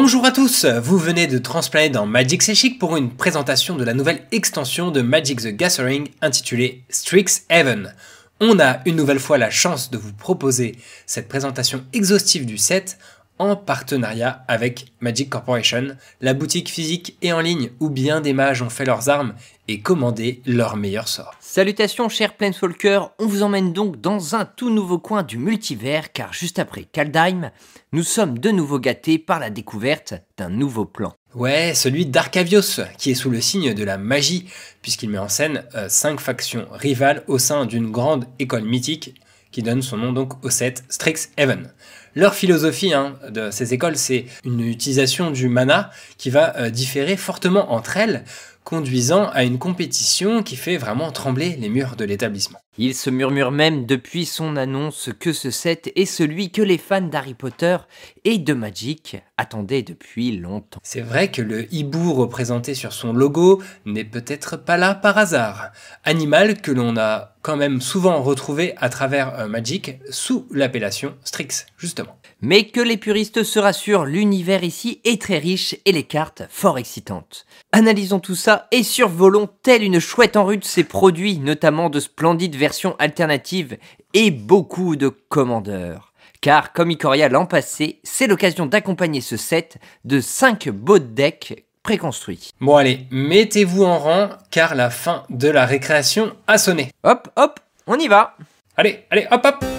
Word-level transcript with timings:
Bonjour 0.00 0.24
à 0.24 0.30
tous, 0.30 0.64
vous 0.64 0.96
venez 0.96 1.26
de 1.26 1.38
transplaner 1.38 1.88
dans 1.88 2.06
Magic 2.06 2.40
Chic 2.40 2.78
pour 2.78 2.96
une 2.96 3.10
présentation 3.10 3.74
de 3.74 3.82
la 3.82 3.94
nouvelle 3.94 4.22
extension 4.30 4.92
de 4.92 5.02
Magic 5.02 5.40
the 5.40 5.48
Gathering 5.48 6.06
intitulée 6.22 6.84
Strixhaven. 6.88 7.92
On 8.40 8.60
a 8.60 8.78
une 8.86 8.94
nouvelle 8.94 9.18
fois 9.18 9.38
la 9.38 9.50
chance 9.50 9.90
de 9.90 9.98
vous 9.98 10.12
proposer 10.12 10.76
cette 11.04 11.26
présentation 11.26 11.84
exhaustive 11.92 12.46
du 12.46 12.58
set 12.58 12.96
en 13.38 13.56
partenariat 13.56 14.44
avec 14.48 14.92
Magic 15.00 15.30
Corporation, 15.30 15.96
la 16.20 16.34
boutique 16.34 16.70
physique 16.70 17.16
et 17.22 17.32
en 17.32 17.40
ligne 17.40 17.70
où 17.80 17.90
bien 17.90 18.20
des 18.20 18.32
mages 18.32 18.62
ont 18.62 18.70
fait 18.70 18.84
leurs 18.84 19.08
armes 19.08 19.34
et 19.68 19.80
commandé 19.80 20.40
leurs 20.46 20.76
meilleurs 20.76 21.08
sorts. 21.08 21.34
Salutations 21.40 22.08
chers 22.08 22.34
Planeswalkers, 22.34 23.10
on 23.18 23.26
vous 23.26 23.42
emmène 23.42 23.72
donc 23.72 24.00
dans 24.00 24.34
un 24.34 24.44
tout 24.44 24.70
nouveau 24.70 24.98
coin 24.98 25.22
du 25.22 25.38
multivers 25.38 26.12
car 26.12 26.32
juste 26.32 26.58
après 26.58 26.84
Kaldheim, 26.84 27.50
nous 27.92 28.02
sommes 28.02 28.38
de 28.38 28.50
nouveau 28.50 28.78
gâtés 28.78 29.18
par 29.18 29.38
la 29.38 29.50
découverte 29.50 30.14
d'un 30.36 30.50
nouveau 30.50 30.84
plan. 30.84 31.14
Ouais, 31.34 31.74
celui 31.74 32.06
d'Arcavios, 32.06 32.80
qui 32.96 33.10
est 33.10 33.14
sous 33.14 33.30
le 33.30 33.40
signe 33.40 33.74
de 33.74 33.84
la 33.84 33.98
magie, 33.98 34.46
puisqu'il 34.80 35.10
met 35.10 35.18
en 35.18 35.28
scène 35.28 35.64
euh, 35.74 35.88
cinq 35.88 36.20
factions 36.20 36.66
rivales 36.72 37.22
au 37.28 37.38
sein 37.38 37.66
d'une 37.66 37.90
grande 37.90 38.24
école 38.38 38.64
mythique 38.64 39.14
qui 39.50 39.62
donne 39.62 39.82
son 39.82 39.96
nom 39.96 40.12
donc 40.12 40.44
au 40.44 40.50
set 40.50 40.84
Strixhaven. 40.88 41.72
Leur 42.18 42.34
philosophie 42.34 42.94
hein, 42.94 43.14
de 43.30 43.52
ces 43.52 43.74
écoles, 43.74 43.96
c'est 43.96 44.26
une 44.42 44.58
utilisation 44.58 45.30
du 45.30 45.48
mana 45.48 45.92
qui 46.16 46.30
va 46.30 46.56
euh, 46.56 46.68
différer 46.68 47.16
fortement 47.16 47.72
entre 47.72 47.96
elles, 47.96 48.24
conduisant 48.68 49.30
à 49.30 49.44
une 49.44 49.58
compétition 49.58 50.42
qui 50.42 50.56
fait 50.56 50.78
vraiment 50.78 51.10
trembler 51.10 51.56
les 51.60 51.68
murs 51.68 51.96
de 51.96 52.04
l'établissement. 52.04 52.58
Il 52.76 52.94
se 52.94 53.08
murmure 53.08 53.50
même 53.50 53.86
depuis 53.86 54.26
son 54.26 54.56
annonce 54.56 55.08
que 55.18 55.32
ce 55.32 55.50
set 55.50 55.90
est 55.96 56.04
celui 56.04 56.50
que 56.50 56.60
les 56.60 56.76
fans 56.76 57.00
d'Harry 57.00 57.32
Potter 57.32 57.78
et 58.24 58.36
de 58.36 58.52
Magic 58.52 59.16
attendaient 59.38 59.82
depuis 59.82 60.36
longtemps. 60.36 60.80
C'est 60.82 61.00
vrai 61.00 61.30
que 61.30 61.40
le 61.40 61.72
hibou 61.72 62.12
représenté 62.12 62.74
sur 62.74 62.92
son 62.92 63.14
logo 63.14 63.62
n'est 63.86 64.04
peut-être 64.04 64.58
pas 64.58 64.76
là 64.76 64.94
par 64.94 65.16
hasard. 65.16 65.70
Animal 66.04 66.60
que 66.60 66.70
l'on 66.70 66.98
a 66.98 67.36
quand 67.40 67.56
même 67.56 67.80
souvent 67.80 68.22
retrouvé 68.22 68.74
à 68.76 68.90
travers 68.90 69.40
euh, 69.40 69.48
Magic 69.48 69.98
sous 70.10 70.46
l'appellation 70.50 71.14
Strix, 71.24 71.64
justement. 71.78 72.17
Mais 72.40 72.64
que 72.64 72.80
les 72.80 72.96
puristes 72.96 73.42
se 73.42 73.58
rassurent, 73.58 74.04
l'univers 74.04 74.62
ici 74.62 75.00
est 75.04 75.20
très 75.20 75.38
riche 75.38 75.74
et 75.84 75.92
les 75.92 76.04
cartes 76.04 76.44
fort 76.50 76.78
excitantes. 76.78 77.46
Analysons 77.72 78.20
tout 78.20 78.36
ça 78.36 78.68
et 78.70 78.84
survolons 78.84 79.48
telle 79.62 79.82
une 79.82 79.98
chouette 79.98 80.36
en 80.36 80.44
rue 80.44 80.60
ces 80.62 80.84
produits, 80.84 81.38
notamment 81.38 81.90
de 81.90 81.98
splendides 81.98 82.54
versions 82.54 82.94
alternatives 83.00 83.76
et 84.14 84.30
beaucoup 84.30 84.94
de 84.94 85.08
commandeurs. 85.08 86.12
Car 86.40 86.72
comme 86.72 86.92
Ikoria 86.92 87.28
l'an 87.28 87.46
passé, 87.46 87.98
c'est 88.04 88.28
l'occasion 88.28 88.66
d'accompagner 88.66 89.20
ce 89.20 89.36
set 89.36 89.78
de 90.04 90.20
5 90.20 90.68
beaux 90.68 91.00
decks 91.00 91.64
préconstruits. 91.82 92.50
Bon 92.60 92.76
allez, 92.76 93.06
mettez-vous 93.10 93.82
en 93.82 93.98
rang 93.98 94.28
car 94.52 94.76
la 94.76 94.90
fin 94.90 95.24
de 95.30 95.48
la 95.48 95.66
récréation 95.66 96.36
a 96.46 96.58
sonné. 96.58 96.92
Hop, 97.02 97.28
hop, 97.34 97.58
on 97.88 97.98
y 97.98 98.06
va 98.06 98.36
Allez, 98.76 99.00
allez, 99.10 99.26
hop, 99.32 99.44
hop 99.44 99.77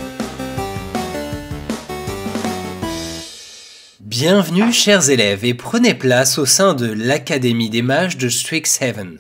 Bienvenue 4.21 4.73
chers 4.73 5.09
élèves 5.09 5.45
et 5.45 5.53
prenez 5.53 5.93
place 5.93 6.39
au 6.39 6.45
sein 6.45 6.73
de 6.73 6.91
l'Académie 6.91 7.69
des 7.69 7.81
mages 7.81 8.17
de 8.17 8.27
Strixhaven. 8.27 9.17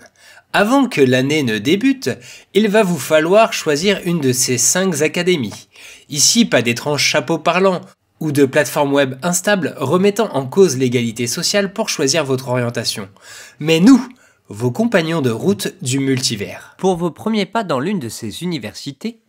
Avant 0.51 0.89
que 0.89 0.99
l'année 0.99 1.41
ne 1.41 1.57
débute, 1.57 2.09
il 2.53 2.67
va 2.67 2.83
vous 2.83 2.99
falloir 2.99 3.53
choisir 3.53 4.01
une 4.03 4.19
de 4.19 4.33
ces 4.33 4.57
cinq 4.57 5.01
académies. 5.01 5.69
Ici, 6.09 6.43
pas 6.43 6.61
d'étranges 6.61 7.01
chapeaux 7.01 7.37
parlants 7.37 7.79
ou 8.19 8.33
de 8.33 8.43
plateformes 8.43 8.91
web 8.91 9.15
instables 9.23 9.73
remettant 9.77 10.35
en 10.35 10.45
cause 10.45 10.77
l'égalité 10.77 11.27
sociale 11.27 11.71
pour 11.71 11.87
choisir 11.87 12.25
votre 12.25 12.49
orientation. 12.49 13.07
Mais 13.59 13.79
nous, 13.79 14.05
vos 14.49 14.71
compagnons 14.71 15.21
de 15.21 15.31
route 15.31 15.75
du 15.81 15.99
multivers. 15.99 16.75
Pour 16.77 16.97
vos 16.97 17.11
premiers 17.11 17.45
pas 17.45 17.63
dans 17.63 17.79
l'une 17.79 17.99
de 17.99 18.09
ces 18.09 18.43
universités, 18.43 19.21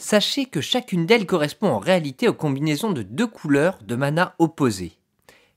sachez 0.00 0.46
que 0.46 0.60
chacune 0.60 1.06
d'elles 1.06 1.26
correspond 1.26 1.68
en 1.68 1.78
réalité 1.78 2.28
aux 2.28 2.34
combinaisons 2.34 2.92
de 2.92 3.02
deux 3.02 3.26
couleurs 3.26 3.78
de 3.86 3.94
mana 3.94 4.34
opposées. 4.38 4.92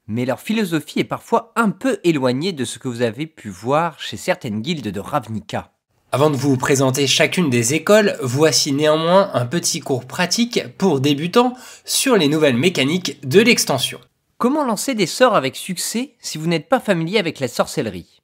Mais 0.08 0.26
leur 0.26 0.40
philosophie 0.40 1.00
est 1.00 1.06
parfois 1.06 1.54
un 1.56 1.70
peu 1.70 2.00
éloignée 2.04 2.52
de 2.52 2.66
ce 2.66 2.78
que 2.78 2.88
vous 2.88 3.02
avez 3.02 3.26
pu 3.26 3.50
voir 3.50 4.00
chez 4.00 4.18
certaines 4.18 4.62
guildes 4.62 4.92
de 4.92 5.00
Ravnica. 5.00 5.72
Avant 6.12 6.30
de 6.30 6.36
vous 6.36 6.58
présenter 6.58 7.08
chacune 7.08 7.50
des 7.50 7.74
écoles, 7.74 8.18
voici 8.22 8.72
néanmoins 8.72 9.32
un 9.34 9.46
petit 9.46 9.80
cours 9.80 10.06
pratique 10.06 10.68
pour 10.78 11.00
débutants 11.00 11.56
sur 11.86 12.18
les 12.18 12.28
nouvelles 12.28 12.58
mécaniques 12.58 13.26
de 13.28 13.40
l'extension. 13.40 14.00
Comment 14.38 14.66
lancer 14.66 14.94
des 14.94 15.08
sorts 15.08 15.36
avec 15.36 15.56
succès 15.56 16.16
si 16.20 16.38
vous 16.38 16.48
n'êtes 16.48 16.70
pas 16.70 16.82
familier 16.82 17.18
avec 17.18 17.40
la 17.40 17.48
sorcellerie? 17.48 18.22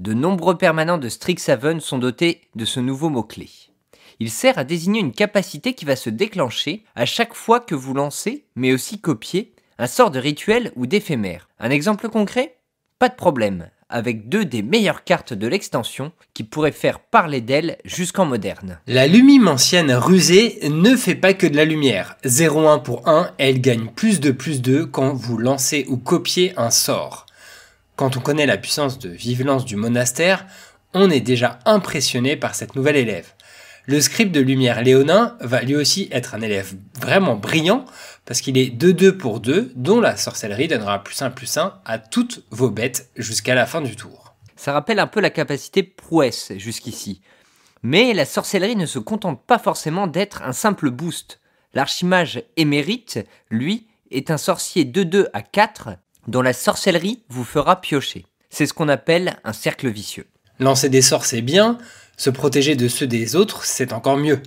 De 0.00 0.12
nombreux 0.12 0.58
permanents 0.58 0.98
de 0.98 1.08
Strixhaven 1.08 1.80
sont 1.80 1.98
dotés 1.98 2.42
de 2.56 2.64
ce 2.64 2.80
nouveau 2.80 3.08
mot-clé. 3.08 3.48
Il 4.22 4.30
sert 4.30 4.58
à 4.58 4.64
désigner 4.64 5.00
une 5.00 5.12
capacité 5.12 5.72
qui 5.72 5.86
va 5.86 5.96
se 5.96 6.10
déclencher 6.10 6.84
à 6.94 7.06
chaque 7.06 7.32
fois 7.32 7.58
que 7.58 7.74
vous 7.74 7.94
lancez, 7.94 8.44
mais 8.54 8.74
aussi 8.74 9.00
copiez, 9.00 9.54
un 9.78 9.86
sort 9.86 10.10
de 10.10 10.18
rituel 10.18 10.72
ou 10.76 10.84
d'éphémère. 10.84 11.48
Un 11.58 11.70
exemple 11.70 12.10
concret? 12.10 12.56
Pas 12.98 13.08
de 13.08 13.14
problème, 13.14 13.70
avec 13.88 14.28
deux 14.28 14.44
des 14.44 14.60
meilleures 14.60 15.04
cartes 15.04 15.32
de 15.32 15.46
l'extension 15.46 16.12
qui 16.34 16.44
pourraient 16.44 16.70
faire 16.70 17.00
parler 17.00 17.40
d'elle 17.40 17.78
jusqu'en 17.86 18.26
moderne. 18.26 18.78
La 18.86 19.06
lumimancienne 19.06 19.92
rusée 19.92 20.58
ne 20.68 20.96
fait 20.96 21.14
pas 21.14 21.32
que 21.32 21.46
de 21.46 21.56
la 21.56 21.64
lumière. 21.64 22.18
0-1 22.26 22.82
pour 22.82 23.08
1, 23.08 23.30
elle 23.38 23.62
gagne 23.62 23.86
plus 23.86 24.20
de 24.20 24.32
plus 24.32 24.60
2 24.60 24.84
quand 24.84 25.14
vous 25.14 25.38
lancez 25.38 25.86
ou 25.88 25.96
copiez 25.96 26.52
un 26.58 26.70
sort. 26.70 27.24
Quand 27.96 28.18
on 28.18 28.20
connaît 28.20 28.44
la 28.44 28.58
puissance 28.58 28.98
de 28.98 29.08
vive-lance 29.08 29.64
du 29.64 29.76
monastère, 29.76 30.44
on 30.92 31.08
est 31.08 31.20
déjà 31.20 31.58
impressionné 31.64 32.36
par 32.36 32.54
cette 32.54 32.76
nouvelle 32.76 32.96
élève. 32.96 33.32
Le 33.90 34.00
script 34.00 34.30
de 34.30 34.38
Lumière 34.38 34.84
Léonin 34.84 35.36
va 35.40 35.62
lui 35.62 35.74
aussi 35.74 36.08
être 36.12 36.36
un 36.36 36.42
élève 36.42 36.74
vraiment 37.00 37.34
brillant 37.34 37.84
parce 38.24 38.40
qu'il 38.40 38.56
est 38.56 38.72
2-2 38.72 39.10
pour 39.10 39.40
2, 39.40 39.72
dont 39.74 40.00
la 40.00 40.16
sorcellerie 40.16 40.68
donnera 40.68 41.02
plus 41.02 41.20
1 41.20 41.30
plus 41.30 41.58
1 41.58 41.80
à 41.84 41.98
toutes 41.98 42.44
vos 42.50 42.70
bêtes 42.70 43.10
jusqu'à 43.16 43.56
la 43.56 43.66
fin 43.66 43.80
du 43.80 43.96
tour. 43.96 44.36
Ça 44.54 44.72
rappelle 44.72 45.00
un 45.00 45.08
peu 45.08 45.18
la 45.18 45.30
capacité 45.30 45.82
prouesse 45.82 46.52
jusqu'ici. 46.56 47.20
Mais 47.82 48.14
la 48.14 48.26
sorcellerie 48.26 48.76
ne 48.76 48.86
se 48.86 49.00
contente 49.00 49.44
pas 49.44 49.58
forcément 49.58 50.06
d'être 50.06 50.42
un 50.42 50.52
simple 50.52 50.90
boost. 50.90 51.40
L'archimage 51.74 52.44
émérite, 52.56 53.18
lui, 53.50 53.88
est 54.12 54.30
un 54.30 54.38
sorcier 54.38 54.84
2-2 54.84 55.30
à 55.32 55.42
4 55.42 55.88
dont 56.28 56.42
la 56.42 56.52
sorcellerie 56.52 57.24
vous 57.28 57.42
fera 57.42 57.80
piocher. 57.80 58.24
C'est 58.50 58.66
ce 58.66 58.72
qu'on 58.72 58.88
appelle 58.88 59.40
un 59.42 59.52
cercle 59.52 59.88
vicieux. 59.88 60.28
Lancer 60.60 60.90
des 60.90 61.02
sorts 61.02 61.24
c'est 61.24 61.40
bien, 61.40 61.78
se 62.20 62.28
protéger 62.28 62.76
de 62.76 62.86
ceux 62.86 63.06
des 63.06 63.34
autres, 63.34 63.64
c'est 63.64 63.94
encore 63.94 64.18
mieux. 64.18 64.42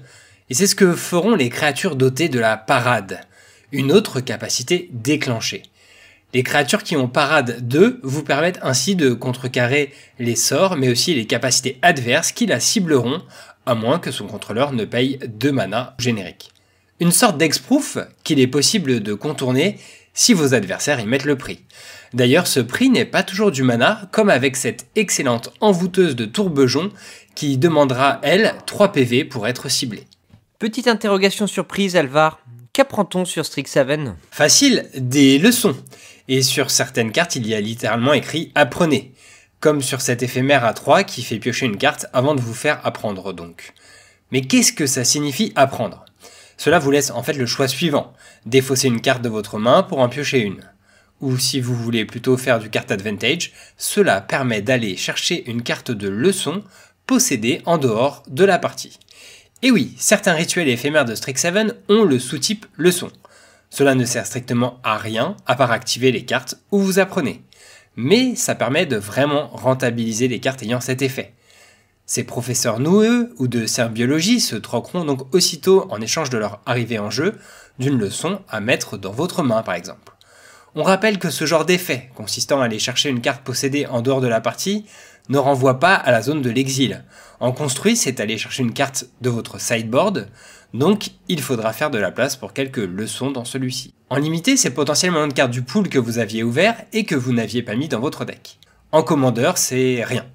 Et 0.52 0.54
c'est 0.54 0.68
ce 0.68 0.76
que 0.76 0.94
feront 0.94 1.34
les 1.34 1.50
créatures 1.50 1.96
dotées 1.96 2.30
de 2.30 2.38
la 2.38 2.56
parade, 2.56 3.22
une 3.72 3.92
autre 3.92 4.20
capacité 4.20 4.90
déclenchée. 4.92 5.64
Les 6.36 6.44
créatures 6.44 6.84
qui 6.84 6.96
ont 6.96 7.08
parade 7.08 7.68
2 7.68 8.00
vous 8.04 8.22
permettent 8.22 8.60
ainsi 8.62 8.96
de 8.96 9.14
contrecarrer 9.14 9.92
les 10.20 10.36
sorts, 10.36 10.78
mais 10.78 10.90
aussi 10.90 11.16
les 11.16 11.26
capacités 11.26 11.80
adverses 11.82 12.32
qui 12.32 12.46
la 12.46 12.60
cibleront, 12.60 13.24
à 13.66 13.74
moins 13.74 13.98
que 13.98 14.12
son 14.12 14.28
contrôleur 14.28 14.72
ne 14.72 14.86
paye 14.86 15.18
2 15.28 15.52
mana 15.52 15.96
génériques. 15.98 16.52
Une 17.00 17.12
sorte 17.12 17.40
d'exproof 17.40 17.98
qu'il 18.24 18.40
est 18.40 18.46
possible 18.46 19.02
de 19.02 19.16
contourner 19.16 19.80
si 20.14 20.34
vos 20.36 20.54
adversaires 20.54 21.00
y 21.00 21.08
mettent 21.08 21.26
le 21.26 21.40
prix. 21.40 21.62
D'ailleurs, 22.14 22.46
ce 22.46 22.60
prix 22.60 22.90
n'est 22.90 23.06
pas 23.06 23.24
toujours 23.24 23.52
du 23.52 23.64
mana, 23.64 24.08
comme 24.12 24.30
avec 24.30 24.56
cette 24.56 24.86
excellente 24.96 25.52
envoûteuse 25.60 26.16
de 26.16 26.26
Tourbejon 26.26 26.92
qui 27.36 27.58
demandera, 27.58 28.20
elle, 28.24 28.56
3 28.66 28.92
PV 28.92 29.26
pour 29.26 29.48
être 29.48 29.70
ciblée. 29.70 30.06
Petite 30.60 30.88
interrogation 30.88 31.48
surprise, 31.48 31.96
Alvar. 31.96 32.40
Qu'apprend-on 32.74 33.26
sur 33.26 33.46
Strixhaven? 33.46 34.16
Facile, 34.32 34.90
des 34.96 35.38
leçons. 35.38 35.76
Et 36.28 36.42
sur 36.42 36.72
certaines 36.72 37.12
cartes, 37.12 37.36
il 37.36 37.48
y 37.48 37.54
a 37.54 37.62
littéralement 37.62 38.14
écrit 38.14 38.52
Apprenez. 38.56 39.14
Comme 39.60 39.82
sur 39.82 40.02
cet 40.02 40.24
éphémère 40.24 40.66
à 40.66 40.74
3 40.74 41.04
qui 41.04 41.22
fait 41.22 41.40
piocher 41.40 41.66
une 41.66 41.78
carte 41.78 42.08
avant 42.14 42.36
de 42.36 42.42
vous 42.42 42.54
faire 42.54 42.80
apprendre 42.86 43.34
donc. 43.34 43.74
Mais 44.32 44.42
qu'est-ce 44.42 44.74
que 44.74 44.88
ça 44.88 45.04
signifie 45.04 45.54
apprendre? 45.56 46.06
Cela 46.58 46.80
vous 46.80 46.92
laisse 46.92 47.12
en 47.12 47.24
fait 47.24 47.34
le 47.34 47.46
choix 47.46 47.68
suivant. 47.68 48.14
Défausser 48.46 48.88
une 48.88 49.02
carte 49.02 49.22
de 49.22 49.30
votre 49.30 49.58
main 49.60 49.84
pour 49.84 50.00
en 50.00 50.10
piocher 50.10 50.40
une. 50.40 50.62
Ou 51.22 51.38
si 51.38 51.62
vous 51.62 51.76
voulez 51.76 52.06
plutôt 52.06 52.36
faire 52.38 52.60
du 52.60 52.70
card 52.70 52.86
advantage, 52.90 53.54
cela 53.78 54.20
permet 54.20 54.62
d'aller 54.62 54.98
chercher 54.98 55.50
une 55.50 55.62
carte 55.62 55.92
de 55.92 56.10
leçon 56.10 56.64
possédée 57.06 57.62
en 57.66 57.78
dehors 57.78 58.24
de 58.28 58.44
la 58.44 58.60
partie. 58.60 59.00
Et 59.62 59.72
oui, 59.72 59.94
certains 59.98 60.34
rituels 60.34 60.68
éphémères 60.68 61.06
de 61.06 61.16
Strixhaven 61.16 61.74
ont 61.90 62.04
le 62.04 62.20
sous-type 62.20 62.66
leçon. 62.78 63.12
Cela 63.70 63.96
ne 63.96 64.06
sert 64.06 64.26
strictement 64.26 64.80
à 64.84 64.98
rien 64.98 65.36
à 65.46 65.56
part 65.56 65.72
activer 65.72 66.12
les 66.12 66.26
cartes 66.26 66.56
où 66.72 66.80
vous 66.80 67.00
apprenez. 67.00 67.42
Mais 67.96 68.36
ça 68.36 68.56
permet 68.56 68.86
de 68.86 68.98
vraiment 68.98 69.48
rentabiliser 69.48 70.28
les 70.28 70.40
cartes 70.40 70.64
ayant 70.64 70.82
cet 70.82 71.02
effet. 71.02 71.34
Ces 72.06 72.26
professeurs 72.26 72.80
noueux 72.80 73.34
ou 73.38 73.48
de 73.48 73.88
biologie 73.88 74.42
se 74.42 74.58
troqueront 74.58 75.06
donc 75.06 75.34
aussitôt 75.34 75.88
en 75.90 76.02
échange 76.02 76.30
de 76.30 76.38
leur 76.38 76.60
arrivée 76.66 77.00
en 77.00 77.10
jeu 77.10 77.36
d'une 77.80 77.98
leçon 77.98 78.42
à 78.50 78.60
mettre 78.60 78.98
dans 78.98 79.12
votre 79.12 79.42
main 79.42 79.64
par 79.64 79.76
exemple. 79.76 80.14
On 80.76 80.84
rappelle 80.84 81.20
que 81.20 81.30
ce 81.30 81.46
genre 81.46 81.66
d'effet, 81.66 82.10
consistant 82.16 82.60
à 82.60 82.66
aller 82.66 82.80
chercher 82.80 83.10
une 83.10 83.22
carte 83.22 83.44
possédée 83.44 83.86
en 83.86 84.02
dehors 84.02 84.22
de 84.22 84.28
la 84.28 84.42
partie, 84.42 84.86
ne 85.30 85.38
renvoie 85.38 85.80
pas 85.80 85.96
à 85.96 86.12
la 86.12 86.22
zone 86.22 86.42
de 86.42 86.50
l'exil. 86.50 87.04
En 87.40 87.52
construit, 87.52 87.96
c'est 87.96 88.20
aller 88.20 88.38
chercher 88.38 88.64
une 88.64 88.74
carte 88.74 89.06
de 89.22 89.30
votre 89.30 89.60
sideboard, 89.60 90.28
donc 90.74 91.12
il 91.28 91.42
faudra 91.42 91.74
faire 91.74 91.92
de 91.92 91.98
la 91.98 92.12
place 92.12 92.36
pour 92.36 92.54
quelques 92.54 92.78
leçons 92.78 93.32
dans 93.32 93.46
celui-ci. 93.46 93.94
En 94.10 94.18
limité, 94.18 94.58
c'est 94.58 94.72
potentiellement 94.72 95.26
une 95.26 95.34
carte 95.34 95.52
du 95.52 95.62
pool 95.62 95.90
que 95.90 96.00
vous 96.00 96.18
aviez 96.18 96.44
ouvert 96.44 96.76
et 96.94 97.04
que 97.04 97.16
vous 97.16 97.34
n'aviez 97.34 97.62
pas 97.62 97.76
mis 97.76 97.88
dans 97.88 98.00
votre 98.00 98.26
deck. 98.26 98.60
En 98.92 99.04
commandeur, 99.04 99.58
c'est 99.58 100.04
rien. 100.04 100.26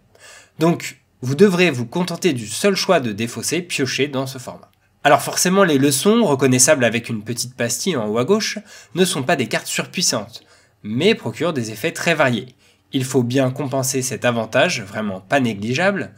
Donc, 0.59 1.01
vous 1.23 1.35
devrez 1.35 1.71
vous 1.71 1.87
contenter 1.87 2.33
du 2.33 2.47
seul 2.47 2.77
choix 2.77 3.01
de 3.01 3.13
défausser 3.13 3.63
pioché 3.63 4.09
dans 4.09 4.27
ce 4.27 4.39
format. 4.39 4.71
Alors 5.05 5.23
forcément, 5.23 5.65
les 5.65 5.79
leçons, 5.79 6.25
reconnaissables 6.25 6.85
avec 6.85 7.09
une 7.09 7.23
petite 7.23 7.55
pastille 7.55 7.97
en 7.97 8.09
haut 8.09 8.19
à 8.19 8.25
gauche, 8.25 8.59
ne 8.95 9.05
sont 9.05 9.23
pas 9.23 9.37
des 9.37 9.47
cartes 9.47 9.67
surpuissantes, 9.67 10.43
mais 10.83 11.15
procurent 11.15 11.53
des 11.53 11.71
effets 11.71 11.93
très 11.93 12.15
variés. 12.15 12.55
Il 12.93 13.05
faut 13.05 13.23
bien 13.23 13.51
compenser 13.51 14.03
cet 14.03 14.25
avantage, 14.25 14.83
vraiment 14.83 15.21
pas 15.21 15.41
négligeable, 15.41 16.13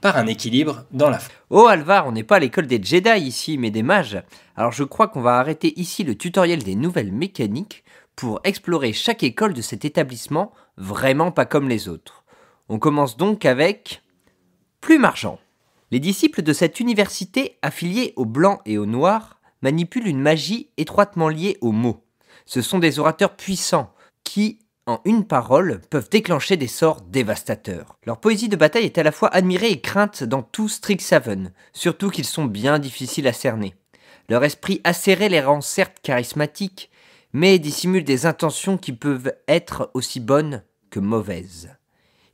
par 0.00 0.16
un 0.16 0.26
équilibre 0.26 0.84
dans 0.90 1.08
la 1.10 1.18
Oh 1.50 1.66
Alvar, 1.66 2.06
on 2.06 2.12
n'est 2.12 2.24
pas 2.24 2.36
à 2.36 2.38
l'école 2.40 2.66
des 2.66 2.82
Jedi 2.82 3.18
ici, 3.20 3.56
mais 3.58 3.70
des 3.70 3.82
mages. 3.82 4.22
Alors 4.56 4.72
je 4.72 4.84
crois 4.84 5.08
qu'on 5.08 5.22
va 5.22 5.38
arrêter 5.38 5.78
ici 5.80 6.04
le 6.04 6.14
tutoriel 6.14 6.62
des 6.62 6.74
nouvelles 6.74 7.12
mécaniques 7.12 7.84
pour 8.16 8.40
explorer 8.44 8.92
chaque 8.92 9.22
école 9.22 9.54
de 9.54 9.62
cet 9.62 9.84
établissement, 9.84 10.52
vraiment 10.76 11.30
pas 11.30 11.46
comme 11.46 11.68
les 11.68 11.88
autres. 11.88 12.24
On 12.68 12.78
commence 12.78 13.16
donc 13.16 13.44
avec 13.44 14.02
Plume 14.80 15.04
Argent. 15.04 15.38
Les 15.90 16.00
disciples 16.00 16.42
de 16.42 16.52
cette 16.52 16.80
université 16.80 17.58
affiliés 17.62 18.12
aux 18.16 18.24
blancs 18.24 18.60
et 18.66 18.78
aux 18.78 18.86
noirs 18.86 19.40
manipulent 19.62 20.08
une 20.08 20.20
magie 20.20 20.70
étroitement 20.76 21.28
liée 21.28 21.56
aux 21.60 21.72
mots. 21.72 22.04
Ce 22.46 22.62
sont 22.62 22.78
des 22.78 22.98
orateurs 22.98 23.36
puissants 23.36 23.92
qui, 24.22 24.58
en 24.86 25.00
une 25.04 25.26
parole, 25.26 25.80
peuvent 25.90 26.10
déclencher 26.10 26.56
des 26.56 26.66
sorts 26.66 27.00
dévastateurs. 27.00 27.96
Leur 28.04 28.20
poésie 28.20 28.48
de 28.48 28.56
bataille 28.56 28.84
est 28.84 28.98
à 28.98 29.02
la 29.02 29.12
fois 29.12 29.28
admirée 29.34 29.70
et 29.70 29.80
crainte 29.80 30.24
dans 30.24 30.42
tout 30.42 30.68
Strixhaven, 30.68 31.52
surtout 31.72 32.10
qu'ils 32.10 32.26
sont 32.26 32.44
bien 32.44 32.78
difficiles 32.78 33.26
à 33.26 33.32
cerner. 33.32 33.74
Leur 34.28 34.44
esprit 34.44 34.80
acéré 34.84 35.28
les 35.28 35.40
rend 35.40 35.60
certes 35.60 35.98
charismatiques, 36.02 36.90
mais 37.32 37.58
dissimulent 37.58 38.04
des 38.04 38.26
intentions 38.26 38.78
qui 38.78 38.92
peuvent 38.92 39.32
être 39.48 39.90
aussi 39.94 40.20
bonnes 40.20 40.62
que 40.90 41.00
mauvaises. 41.00 41.70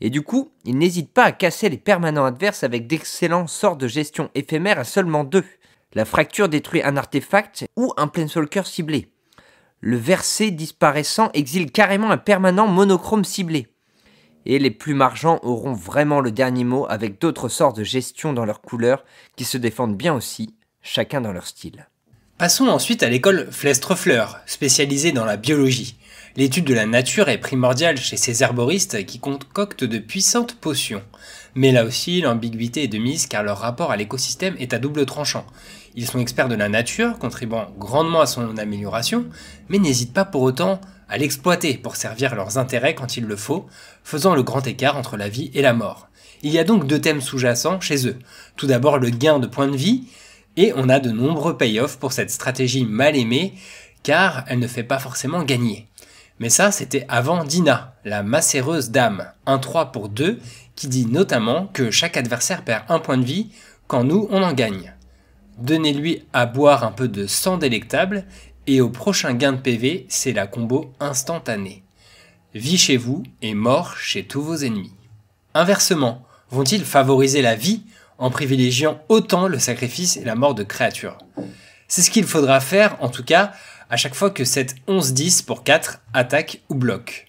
Et 0.00 0.10
du 0.10 0.22
coup, 0.22 0.50
ils 0.64 0.78
n'hésitent 0.78 1.12
pas 1.12 1.24
à 1.24 1.32
casser 1.32 1.68
les 1.68 1.78
permanents 1.78 2.24
adverses 2.24 2.64
avec 2.64 2.86
d'excellents 2.86 3.46
sorts 3.46 3.76
de 3.76 3.86
gestion 3.86 4.30
éphémères 4.34 4.78
à 4.78 4.84
seulement 4.84 5.24
deux. 5.24 5.44
La 5.92 6.04
fracture 6.04 6.48
détruit 6.48 6.82
un 6.82 6.96
artefact 6.96 7.66
ou 7.76 7.92
un 7.96 8.08
planeswalker 8.08 8.66
ciblé 8.66 9.08
le 9.80 9.96
verset 9.96 10.50
disparaissant 10.50 11.30
exile 11.32 11.70
carrément 11.70 12.10
un 12.10 12.18
permanent 12.18 12.66
monochrome 12.66 13.24
ciblé. 13.24 13.68
Et 14.46 14.58
les 14.58 14.70
plus 14.70 14.94
margents 14.94 15.40
auront 15.42 15.72
vraiment 15.72 16.20
le 16.20 16.32
dernier 16.32 16.64
mot 16.64 16.86
avec 16.88 17.20
d'autres 17.20 17.48
sorts 17.48 17.72
de 17.72 17.84
gestion 17.84 18.32
dans 18.32 18.44
leurs 18.44 18.62
couleurs 18.62 19.04
qui 19.36 19.44
se 19.44 19.58
défendent 19.58 19.96
bien 19.96 20.14
aussi, 20.14 20.54
chacun 20.82 21.20
dans 21.20 21.32
leur 21.32 21.46
style. 21.46 21.88
Passons 22.38 22.68
ensuite 22.68 23.02
à 23.02 23.10
l'école 23.10 23.48
Flestrefleur, 23.50 24.40
spécialisée 24.46 25.12
dans 25.12 25.26
la 25.26 25.36
biologie. 25.36 25.96
L'étude 26.36 26.64
de 26.64 26.72
la 26.72 26.86
nature 26.86 27.28
est 27.28 27.38
primordiale 27.38 27.98
chez 27.98 28.16
ces 28.16 28.42
herboristes 28.42 29.04
qui 29.04 29.18
concoctent 29.18 29.84
de 29.84 29.98
puissantes 29.98 30.54
potions. 30.54 31.02
Mais 31.54 31.72
là 31.72 31.84
aussi, 31.84 32.22
l'ambiguïté 32.22 32.84
est 32.84 32.88
de 32.88 32.98
mise 32.98 33.26
car 33.26 33.42
leur 33.42 33.58
rapport 33.58 33.90
à 33.90 33.96
l'écosystème 33.96 34.56
est 34.58 34.72
à 34.72 34.78
double 34.78 35.04
tranchant. 35.04 35.44
Ils 35.94 36.06
sont 36.06 36.20
experts 36.20 36.48
de 36.48 36.54
la 36.54 36.68
nature, 36.68 37.18
contribuant 37.18 37.68
grandement 37.78 38.20
à 38.20 38.26
son 38.26 38.56
amélioration, 38.58 39.26
mais 39.68 39.78
n'hésitent 39.78 40.12
pas 40.12 40.24
pour 40.24 40.42
autant 40.42 40.80
à 41.08 41.18
l'exploiter 41.18 41.74
pour 41.74 41.96
servir 41.96 42.34
leurs 42.36 42.58
intérêts 42.58 42.94
quand 42.94 43.16
il 43.16 43.24
le 43.24 43.36
faut, 43.36 43.66
faisant 44.04 44.34
le 44.34 44.44
grand 44.44 44.66
écart 44.66 44.96
entre 44.96 45.16
la 45.16 45.28
vie 45.28 45.50
et 45.54 45.62
la 45.62 45.72
mort. 45.72 46.08
Il 46.42 46.52
y 46.52 46.58
a 46.58 46.64
donc 46.64 46.86
deux 46.86 47.00
thèmes 47.00 47.20
sous-jacents 47.20 47.80
chez 47.80 48.06
eux. 48.06 48.18
Tout 48.56 48.66
d'abord 48.66 48.98
le 48.98 49.10
gain 49.10 49.38
de 49.40 49.46
points 49.46 49.68
de 49.68 49.76
vie, 49.76 50.04
et 50.56 50.72
on 50.76 50.88
a 50.88 51.00
de 51.00 51.10
nombreux 51.10 51.56
payoffs 51.56 51.98
pour 51.98 52.12
cette 52.12 52.30
stratégie 52.30 52.84
mal 52.84 53.16
aimée, 53.16 53.54
car 54.02 54.44
elle 54.46 54.60
ne 54.60 54.66
fait 54.66 54.84
pas 54.84 54.98
forcément 54.98 55.42
gagner. 55.42 55.88
Mais 56.38 56.48
ça, 56.48 56.70
c'était 56.70 57.04
avant 57.08 57.44
Dina, 57.44 57.94
la 58.04 58.22
macéreuse 58.22 58.90
dame, 58.90 59.30
un 59.46 59.58
3 59.58 59.92
pour 59.92 60.08
2, 60.08 60.38
qui 60.74 60.88
dit 60.88 61.06
notamment 61.06 61.66
que 61.66 61.90
chaque 61.90 62.16
adversaire 62.16 62.64
perd 62.64 62.84
un 62.88 62.98
point 62.98 63.18
de 63.18 63.24
vie 63.24 63.50
quand 63.86 64.04
nous 64.04 64.26
on 64.30 64.42
en 64.42 64.52
gagne. 64.52 64.94
Donnez-lui 65.60 66.24
à 66.32 66.46
boire 66.46 66.84
un 66.84 66.90
peu 66.90 67.06
de 67.06 67.26
sang 67.26 67.58
délectable 67.58 68.24
et 68.66 68.80
au 68.80 68.88
prochain 68.88 69.34
gain 69.34 69.52
de 69.52 69.58
PV, 69.58 70.06
c'est 70.08 70.32
la 70.32 70.46
combo 70.46 70.92
instantanée. 71.00 71.82
Vie 72.54 72.78
chez 72.78 72.96
vous 72.96 73.22
et 73.42 73.52
mort 73.52 73.98
chez 73.98 74.24
tous 74.24 74.40
vos 74.40 74.56
ennemis. 74.56 74.94
Inversement, 75.52 76.22
vont-ils 76.50 76.84
favoriser 76.84 77.42
la 77.42 77.56
vie 77.56 77.82
en 78.16 78.30
privilégiant 78.30 79.02
autant 79.10 79.48
le 79.48 79.58
sacrifice 79.58 80.16
et 80.16 80.24
la 80.24 80.34
mort 80.34 80.54
de 80.54 80.62
créatures? 80.62 81.18
C'est 81.88 82.00
ce 82.00 82.10
qu'il 82.10 82.24
faudra 82.24 82.60
faire 82.60 82.96
en 83.00 83.10
tout 83.10 83.24
cas 83.24 83.52
à 83.90 83.98
chaque 83.98 84.14
fois 84.14 84.30
que 84.30 84.46
cette 84.46 84.76
11-10 84.88 85.44
pour 85.44 85.62
4 85.62 86.00
attaque 86.14 86.62
ou 86.70 86.74
bloque. 86.74 87.26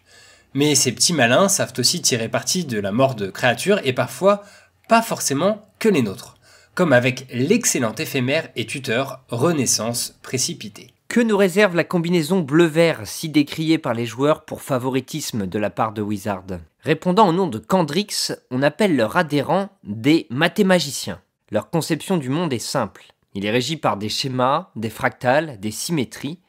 Mais 0.53 0.75
ces 0.75 0.93
petits 0.93 1.13
malins 1.13 1.49
savent 1.49 1.73
aussi 1.77 2.01
tirer 2.01 2.29
parti 2.29 2.63
de 2.63 2.79
la 2.79 2.93
mort 2.93 3.15
de 3.15 3.29
créatures 3.29 3.81
et 3.83 3.91
parfois 3.91 4.43
pas 4.87 5.01
forcément 5.01 5.65
que 5.79 5.89
les 5.89 6.01
nôtres 6.01 6.37
comme 6.75 6.93
avec 6.93 7.27
l'excellent 7.33 7.95
éphémère 7.95 8.49
et 8.55 8.65
tuteur 8.65 9.23
Renaissance 9.29 10.17
Précipité. 10.21 10.93
Que 11.07 11.19
nous 11.19 11.35
réserve 11.35 11.75
la 11.75 11.83
combinaison 11.83 12.39
bleu-vert 12.39 13.01
si 13.05 13.27
décriée 13.27 13.77
par 13.77 13.93
les 13.93 14.05
joueurs 14.05 14.45
pour 14.45 14.61
favoritisme 14.61 15.45
de 15.45 15.59
la 15.59 15.69
part 15.69 15.91
de 15.91 16.01
Wizard? 16.01 16.45
Répondant 16.83 17.27
au 17.27 17.33
nom 17.33 17.47
de 17.47 17.59
Candrix, 17.59 18.31
on 18.49 18.63
appelle 18.63 18.95
leurs 18.95 19.17
adhérents 19.17 19.69
des 19.83 20.25
mathémagiciens. 20.29 21.21
Leur 21.51 21.69
conception 21.69 22.17
du 22.17 22.29
monde 22.29 22.53
est 22.53 22.59
simple. 22.59 23.13
Il 23.33 23.45
est 23.45 23.51
régi 23.51 23.75
par 23.75 23.97
des 23.97 24.09
schémas, 24.09 24.69
des 24.77 24.89
fractales, 24.89 25.59
des 25.59 25.71
symétries, 25.71 26.39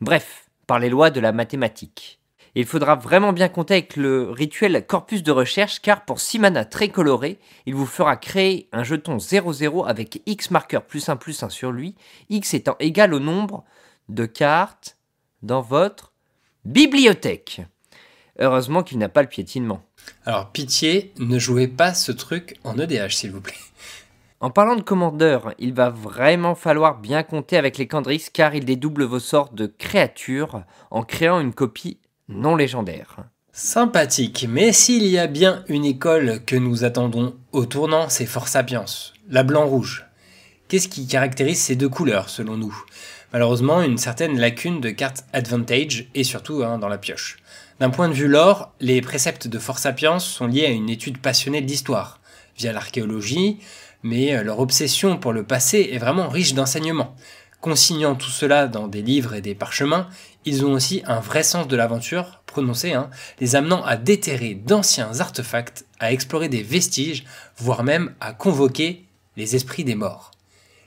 bref, 0.00 0.48
par 0.66 0.80
les 0.80 0.90
lois 0.90 1.10
de 1.10 1.20
la 1.20 1.32
mathématique 1.32 2.17
il 2.54 2.66
faudra 2.66 2.94
vraiment 2.94 3.32
bien 3.32 3.48
compter 3.48 3.74
avec 3.74 3.96
le 3.96 4.30
rituel 4.30 4.86
corpus 4.86 5.22
de 5.22 5.32
recherche 5.32 5.80
car 5.80 6.04
pour 6.04 6.20
6 6.20 6.38
mana 6.38 6.64
très 6.64 6.88
colorés, 6.88 7.38
il 7.66 7.74
vous 7.74 7.86
fera 7.86 8.16
créer 8.16 8.68
un 8.72 8.82
jeton 8.82 9.16
0-0 9.16 9.86
avec 9.86 10.22
X 10.26 10.50
marqueur 10.50 10.84
plus 10.84 11.08
1 11.08 11.16
plus 11.16 11.42
1 11.42 11.48
sur 11.48 11.72
lui, 11.72 11.94
X 12.30 12.54
étant 12.54 12.76
égal 12.80 13.14
au 13.14 13.20
nombre 13.20 13.64
de 14.08 14.26
cartes 14.26 14.96
dans 15.42 15.60
votre 15.60 16.12
bibliothèque. 16.64 17.62
Heureusement 18.38 18.82
qu'il 18.82 18.98
n'a 18.98 19.08
pas 19.08 19.22
le 19.22 19.28
piétinement. 19.28 19.82
Alors 20.24 20.50
pitié, 20.52 21.12
ne 21.18 21.38
jouez 21.38 21.68
pas 21.68 21.92
ce 21.92 22.12
truc 22.12 22.56
en 22.64 22.78
EDH 22.78 23.10
s'il 23.10 23.32
vous 23.32 23.40
plaît. 23.40 23.54
En 24.40 24.50
parlant 24.50 24.76
de 24.76 24.82
commandeur, 24.82 25.52
il 25.58 25.74
va 25.74 25.90
vraiment 25.90 26.54
falloir 26.54 26.98
bien 26.98 27.24
compter 27.24 27.56
avec 27.56 27.76
les 27.76 27.88
Candrix 27.88 28.28
car 28.32 28.54
il 28.54 28.64
dédouble 28.64 29.02
vos 29.02 29.18
sorts 29.18 29.50
de 29.50 29.66
créatures 29.66 30.62
en 30.92 31.02
créant 31.02 31.40
une 31.40 31.52
copie 31.52 31.98
non 32.28 32.56
légendaire. 32.56 33.16
Sympathique, 33.52 34.46
mais 34.48 34.72
s'il 34.72 35.06
y 35.06 35.18
a 35.18 35.26
bien 35.26 35.64
une 35.68 35.84
école 35.84 36.44
que 36.44 36.56
nous 36.56 36.84
attendons 36.84 37.34
au 37.52 37.66
tournant, 37.66 38.08
c'est 38.08 38.26
Force 38.26 38.52
Sapiens, 38.52 38.84
la 39.28 39.42
blanc-rouge. 39.42 40.06
Qu'est-ce 40.68 40.88
qui 40.88 41.06
caractérise 41.06 41.60
ces 41.60 41.76
deux 41.76 41.88
couleurs 41.88 42.28
selon 42.28 42.56
nous? 42.56 42.76
Malheureusement, 43.32 43.82
une 43.82 43.98
certaine 43.98 44.38
lacune 44.38 44.80
de 44.80 44.90
carte 44.90 45.24
advantage 45.32 46.08
et 46.14 46.24
surtout 46.24 46.62
hein, 46.62 46.78
dans 46.78 46.88
la 46.88 46.98
pioche. 46.98 47.38
D'un 47.80 47.90
point 47.90 48.08
de 48.08 48.14
vue 48.14 48.28
lore, 48.28 48.72
les 48.80 49.00
préceptes 49.00 49.48
de 49.48 49.58
Force 49.58 49.82
Sapiens 49.82 50.18
sont 50.18 50.46
liés 50.46 50.66
à 50.66 50.70
une 50.70 50.90
étude 50.90 51.18
passionnée 51.18 51.60
de 51.60 51.66
l'histoire, 51.66 52.20
via 52.56 52.72
l'archéologie, 52.72 53.58
mais 54.02 54.34
euh, 54.34 54.42
leur 54.42 54.60
obsession 54.60 55.16
pour 55.16 55.32
le 55.32 55.44
passé 55.44 55.90
est 55.92 55.98
vraiment 55.98 56.28
riche 56.28 56.54
d'enseignements. 56.54 57.16
Consignant 57.60 58.14
tout 58.14 58.30
cela 58.30 58.68
dans 58.68 58.86
des 58.86 59.02
livres 59.02 59.34
et 59.34 59.40
des 59.40 59.54
parchemins, 59.54 60.08
ils 60.48 60.64
ont 60.64 60.72
aussi 60.72 61.02
un 61.06 61.20
vrai 61.20 61.42
sens 61.42 61.68
de 61.68 61.76
l'aventure, 61.76 62.42
prononcé, 62.46 62.92
hein, 62.92 63.10
les 63.40 63.56
amenant 63.56 63.84
à 63.84 63.96
déterrer 63.96 64.54
d'anciens 64.54 65.20
artefacts, 65.20 65.86
à 66.00 66.12
explorer 66.12 66.48
des 66.48 66.62
vestiges, 66.62 67.24
voire 67.56 67.84
même 67.84 68.14
à 68.20 68.32
convoquer 68.32 69.06
les 69.36 69.54
esprits 69.54 69.84
des 69.84 69.94
morts. 69.94 70.32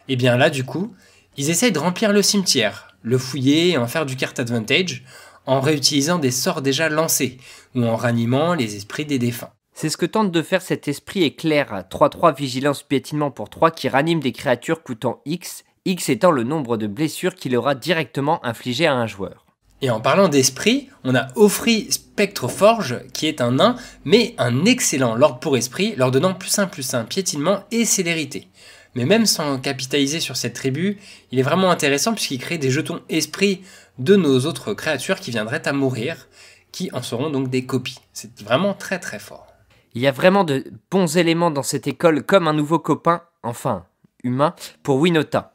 Et 0.07 0.15
bien 0.15 0.37
là, 0.37 0.49
du 0.49 0.63
coup, 0.63 0.93
ils 1.37 1.49
essayent 1.49 1.71
de 1.71 1.79
remplir 1.79 2.11
le 2.11 2.21
cimetière, 2.21 2.95
le 3.01 3.17
fouiller 3.17 3.69
et 3.69 3.77
en 3.77 3.87
faire 3.87 4.05
du 4.05 4.15
carte 4.15 4.39
advantage, 4.39 5.03
en 5.45 5.61
réutilisant 5.61 6.19
des 6.19 6.31
sorts 6.31 6.61
déjà 6.61 6.89
lancés, 6.89 7.37
ou 7.75 7.83
en 7.85 7.95
ranimant 7.95 8.53
les 8.53 8.75
esprits 8.75 9.05
des 9.05 9.19
défunts. 9.19 9.51
C'est 9.73 9.89
ce 9.89 9.97
que 9.97 10.05
tente 10.05 10.31
de 10.31 10.41
faire 10.41 10.61
cet 10.61 10.87
esprit 10.87 11.23
éclair 11.23 11.85
3-3 11.89 12.35
vigilance 12.35 12.83
piétinement 12.83 13.31
pour 13.31 13.49
3 13.49 13.71
qui 13.71 13.87
ranime 13.87 14.19
des 14.19 14.33
créatures 14.33 14.83
coûtant 14.83 15.21
X 15.25 15.63
X 15.85 16.09
étant 16.09 16.29
le 16.29 16.43
nombre 16.43 16.77
de 16.77 16.85
blessures 16.85 17.33
qu'il 17.33 17.55
aura 17.55 17.73
directement 17.73 18.45
infligé 18.45 18.85
à 18.85 18.93
un 18.93 19.07
joueur. 19.07 19.45
Et 19.81 19.89
en 19.89 19.99
parlant 19.99 20.29
d'esprit, 20.29 20.89
on 21.03 21.15
a 21.15 21.27
Offri 21.35 21.91
Spectreforge, 21.91 22.99
qui 23.13 23.25
est 23.27 23.41
un 23.41 23.53
nain, 23.53 23.75
mais 24.05 24.35
un 24.37 24.65
excellent 24.65 25.15
lord 25.15 25.39
pour 25.39 25.57
esprit, 25.57 25.95
leur 25.95 26.11
donnant 26.11 26.35
plus 26.35 26.59
1 26.59 26.67
plus 26.67 26.93
1 26.93 27.05
piétinement 27.05 27.63
et 27.71 27.85
célérité. 27.85 28.47
Mais 28.93 29.05
même 29.05 29.25
sans 29.25 29.57
capitaliser 29.57 30.19
sur 30.19 30.37
cette 30.37 30.53
tribu, 30.53 30.97
il 31.31 31.39
est 31.39 31.43
vraiment 31.43 31.71
intéressant 31.71 32.13
puisqu'il 32.13 32.39
crée 32.39 32.57
des 32.57 32.69
jetons 32.69 33.01
esprits 33.09 33.61
de 33.97 34.15
nos 34.15 34.41
autres 34.45 34.73
créatures 34.73 35.19
qui 35.19 35.31
viendraient 35.31 35.67
à 35.67 35.73
mourir, 35.73 36.27
qui 36.71 36.89
en 36.93 37.01
seront 37.01 37.29
donc 37.29 37.49
des 37.49 37.65
copies. 37.65 37.99
C'est 38.13 38.39
vraiment 38.41 38.73
très 38.73 38.99
très 38.99 39.19
fort. 39.19 39.47
Il 39.93 40.01
y 40.01 40.07
a 40.07 40.11
vraiment 40.11 40.43
de 40.43 40.63
bons 40.89 41.17
éléments 41.17 41.51
dans 41.51 41.63
cette 41.63 41.87
école, 41.87 42.23
comme 42.23 42.47
un 42.47 42.53
nouveau 42.53 42.79
copain, 42.79 43.23
enfin 43.43 43.85
humain, 44.23 44.53
pour 44.83 44.97
Winota. 44.97 45.53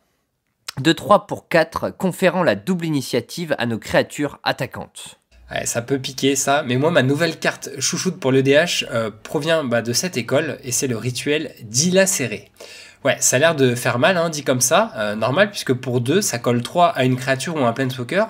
De 0.81 0.93
3 0.93 1.27
pour 1.27 1.49
4, 1.49 1.91
conférant 1.97 2.43
la 2.43 2.55
double 2.55 2.85
initiative 2.85 3.55
à 3.59 3.65
nos 3.65 3.79
créatures 3.79 4.39
attaquantes. 4.43 5.19
Ouais, 5.51 5.65
ça 5.65 5.81
peut 5.81 5.99
piquer 5.99 6.37
ça, 6.37 6.65
mais 6.67 6.77
moi 6.77 6.91
ma 6.91 7.03
nouvelle 7.03 7.39
carte 7.39 7.71
chouchoute 7.79 8.21
pour 8.21 8.31
le 8.31 8.43
DH 8.43 8.85
euh, 8.91 9.11
provient 9.23 9.65
bah, 9.65 9.81
de 9.81 9.95
cette 9.95 10.19
école 10.19 10.59
et 10.65 10.73
c'est 10.73 10.87
le 10.87 10.99
rituel 10.99 11.55
dilacéré. 11.63 12.51
Ouais, 13.05 13.17
ça 13.21 13.37
a 13.37 13.39
l'air 13.39 13.55
de 13.55 13.75
faire 13.75 13.99
mal, 13.99 14.19
hein, 14.19 14.29
dit 14.29 14.45
comme 14.45 14.61
ça, 14.61 14.93
euh, 14.97 15.15
normal, 15.15 15.51
puisque 15.51 15.73
pour 15.73 16.03
2, 16.03 16.21
ça 16.21 16.39
colle 16.39 16.63
3 16.63 16.89
à 16.89 17.05
une 17.05 17.17
créature 17.17 17.57
ou 17.57 17.65
un 17.65 17.73
planeswalker, 17.73 18.27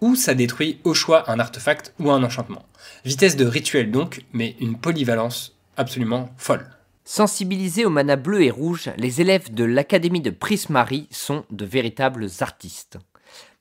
ou 0.00 0.14
ça 0.14 0.32
détruit 0.32 0.80
au 0.84 0.94
choix 0.94 1.30
un 1.30 1.38
artefact 1.38 1.92
ou 1.98 2.10
un 2.10 2.22
enchantement. 2.22 2.64
Vitesse 3.04 3.36
de 3.36 3.44
rituel 3.44 3.90
donc, 3.90 4.22
mais 4.32 4.56
une 4.58 4.78
polyvalence 4.78 5.56
absolument 5.76 6.30
folle. 6.38 6.66
Sensibilisés 7.04 7.84
au 7.84 7.90
mana 7.90 8.16
bleu 8.16 8.42
et 8.42 8.50
rouge, 8.50 8.90
les 8.96 9.20
élèves 9.20 9.52
de 9.52 9.64
l'Académie 9.64 10.20
de 10.20 10.30
Prismari 10.30 11.08
sont 11.10 11.44
de 11.50 11.64
véritables 11.64 12.26
artistes. 12.40 12.98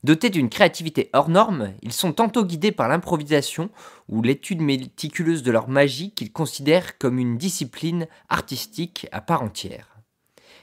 Dotés 0.03 0.29
d'une 0.29 0.49
créativité 0.49 1.09
hors 1.13 1.29
norme, 1.29 1.73
ils 1.81 1.91
sont 1.91 2.13
tantôt 2.13 2.45
guidés 2.45 2.71
par 2.71 2.87
l'improvisation 2.87 3.69
ou 4.07 4.21
l'étude 4.21 4.61
méticuleuse 4.61 5.43
de 5.43 5.51
leur 5.51 5.67
magie 5.67 6.11
qu'ils 6.11 6.31
considèrent 6.31 6.97
comme 6.97 7.19
une 7.19 7.37
discipline 7.37 8.07
artistique 8.29 9.07
à 9.11 9.19
part 9.19 9.41
entière. 9.41 9.97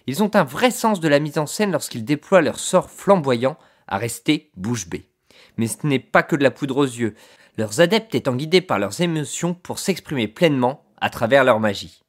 Ils 0.07 0.23
ont 0.23 0.35
un 0.37 0.45
vrai 0.45 0.71
sens 0.71 1.01
de 1.01 1.09
la 1.09 1.19
mise 1.19 1.39
en 1.39 1.47
scène 1.47 1.73
lorsqu'ils 1.73 2.05
déploient 2.05 2.41
leur 2.41 2.59
sort 2.59 2.91
flamboyant 2.91 3.59
à 3.89 3.99
rester 3.99 4.51
bouche 4.57 4.89
bée. 4.89 5.11
Mais 5.59 5.67
ce 5.67 5.87
n'est 5.87 5.99
pas 5.99 6.23
que 6.23 6.37
de 6.37 6.43
la 6.43 6.51
poudre 6.51 6.79
aux 6.79 6.85
yeux, 6.85 7.15
leurs 7.59 7.81
adeptes 7.81 8.15
étant 8.15 8.37
guidés 8.37 8.61
par 8.61 8.79
leurs 8.79 9.01
émotions 9.01 9.55
pour 9.55 9.79
s'exprimer 9.79 10.29
pleinement 10.29 10.85
à 10.99 11.11
travers 11.11 11.45
leur 11.45 11.61
magie. 11.61 12.06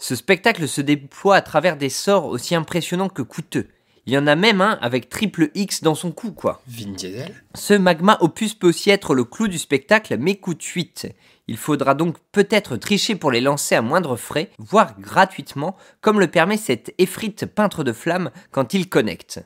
Ce 0.00 0.16
spectacle 0.16 0.66
se 0.66 0.80
déploie 0.80 1.36
à 1.36 1.42
travers 1.42 1.76
des 1.76 1.90
sorts 1.90 2.24
aussi 2.24 2.54
impressionnants 2.54 3.10
que 3.10 3.20
coûteux. 3.20 3.68
Il 4.06 4.14
y 4.14 4.18
en 4.18 4.26
a 4.26 4.34
même 4.34 4.62
un 4.62 4.78
avec 4.80 5.10
triple 5.10 5.50
X 5.54 5.82
dans 5.82 5.94
son 5.94 6.10
cou, 6.10 6.32
quoi. 6.32 6.62
Vin 6.66 6.92
Diesel 6.92 7.34
Ce 7.54 7.74
magma 7.74 8.16
opus 8.22 8.54
peut 8.54 8.68
aussi 8.68 8.88
être 8.88 9.14
le 9.14 9.24
clou 9.24 9.46
du 9.46 9.58
spectacle, 9.58 10.16
mais 10.18 10.36
coûte 10.36 10.64
8. 10.64 11.14
Il 11.48 11.58
faudra 11.58 11.94
donc 11.94 12.16
peut-être 12.32 12.76
tricher 12.76 13.14
pour 13.14 13.30
les 13.30 13.42
lancer 13.42 13.74
à 13.74 13.82
moindre 13.82 14.16
frais, 14.16 14.50
voire 14.58 14.98
gratuitement, 14.98 15.76
comme 16.00 16.18
le 16.18 16.28
permet 16.28 16.56
cet 16.56 16.94
effrite 16.96 17.44
peintre 17.44 17.84
de 17.84 17.92
flammes 17.92 18.30
quand 18.52 18.72
il 18.72 18.88
connecte. 18.88 19.44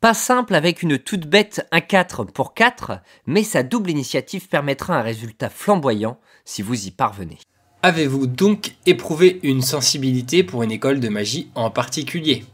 Pas 0.00 0.14
simple 0.14 0.54
avec 0.54 0.82
une 0.82 0.98
toute 0.98 1.26
bête 1.26 1.66
1-4 1.72 2.26
pour 2.30 2.54
4, 2.54 3.00
mais 3.26 3.42
sa 3.42 3.64
double 3.64 3.90
initiative 3.90 4.46
permettra 4.46 4.96
un 4.96 5.02
résultat 5.02 5.50
flamboyant 5.50 6.20
si 6.44 6.62
vous 6.62 6.86
y 6.86 6.92
parvenez. 6.92 7.38
Avez-vous 7.82 8.26
donc 8.26 8.72
éprouvé 8.86 9.38
une 9.42 9.62
sensibilité 9.62 10.42
pour 10.42 10.62
une 10.62 10.72
école 10.72 10.98
de 10.98 11.08
magie 11.08 11.50
en 11.54 11.70
particulier? 11.70 12.44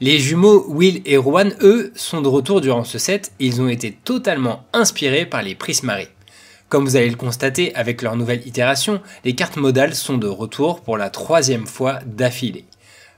Les 0.00 0.18
jumeaux 0.18 0.64
Will 0.68 1.02
et 1.04 1.16
Rowan, 1.16 1.52
eux, 1.60 1.92
sont 1.96 2.22
de 2.22 2.28
retour 2.28 2.60
durant 2.60 2.84
ce 2.84 2.98
set 2.98 3.32
et 3.40 3.46
ils 3.46 3.60
ont 3.60 3.68
été 3.68 3.92
totalement 3.92 4.64
inspirés 4.72 5.26
par 5.26 5.42
les 5.42 5.56
Prismari. 5.56 6.06
Comme 6.68 6.84
vous 6.84 6.96
allez 6.96 7.10
le 7.10 7.16
constater 7.16 7.74
avec 7.74 8.02
leur 8.02 8.14
nouvelle 8.14 8.46
itération, 8.46 9.02
les 9.24 9.34
cartes 9.34 9.56
modales 9.56 9.94
sont 9.94 10.18
de 10.18 10.28
retour 10.28 10.82
pour 10.82 10.96
la 10.96 11.10
troisième 11.10 11.66
fois 11.66 11.98
d'affilée. 12.06 12.64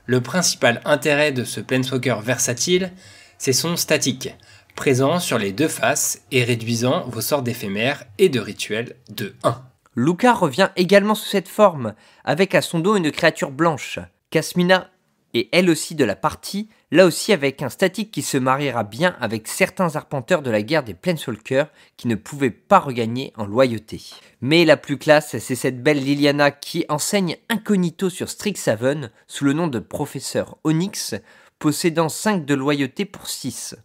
Le 0.07 0.21
principal 0.21 0.81
intérêt 0.83 1.31
de 1.31 1.43
ce 1.43 1.61
Planeswalker 1.61 2.17
versatile, 2.23 2.91
c'est 3.37 3.53
son 3.53 3.77
statique, 3.77 4.33
présent 4.75 5.19
sur 5.19 5.37
les 5.37 5.51
deux 5.51 5.67
faces 5.67 6.21
et 6.31 6.43
réduisant 6.43 7.07
vos 7.07 7.21
sorts 7.21 7.43
d'éphémères 7.43 8.05
et 8.17 8.29
de 8.29 8.39
rituels 8.39 8.95
de 9.09 9.35
1. 9.43 9.61
Luca 9.95 10.33
revient 10.33 10.69
également 10.77 11.15
sous 11.15 11.27
cette 11.27 11.49
forme, 11.49 11.95
avec 12.23 12.55
à 12.55 12.61
son 12.61 12.79
dos 12.79 12.95
une 12.95 13.11
créature 13.11 13.51
blanche. 13.51 13.99
Casmina 14.29 14.89
est 15.33 15.49
elle 15.51 15.69
aussi 15.69 15.95
de 15.95 16.05
la 16.05 16.15
partie, 16.15 16.69
là 16.91 17.05
aussi 17.05 17.33
avec 17.33 17.61
un 17.61 17.67
statique 17.67 18.09
qui 18.09 18.21
se 18.21 18.37
mariera 18.37 18.85
bien 18.85 19.17
avec 19.19 19.49
certains 19.49 19.97
arpenteurs 19.97 20.41
de 20.41 20.49
la 20.49 20.61
guerre 20.61 20.83
des 20.83 20.93
Planeswalkers 20.93 21.67
qui 21.97 22.07
ne 22.07 22.15
pouvaient 22.15 22.51
pas 22.51 22.79
regagner 22.79 23.33
en 23.35 23.45
loyauté. 23.45 24.01
Mais 24.39 24.63
la 24.63 24.77
plus 24.77 24.97
classe, 24.97 25.37
c'est 25.37 25.55
cette 25.55 25.83
belle 25.83 26.03
Liliana 26.03 26.51
qui 26.51 26.85
enseigne 26.87 27.35
incognito 27.49 28.09
sur 28.09 28.29
Strixhaven 28.29 29.11
sous 29.27 29.43
le 29.43 29.53
nom 29.53 29.67
de 29.67 29.79
professeur 29.79 30.57
Onyx, 30.63 31.15
possédant 31.59 32.09
5 32.09 32.45
de 32.45 32.53
loyauté 32.53 33.03
pour 33.03 33.27
6. 33.27 33.75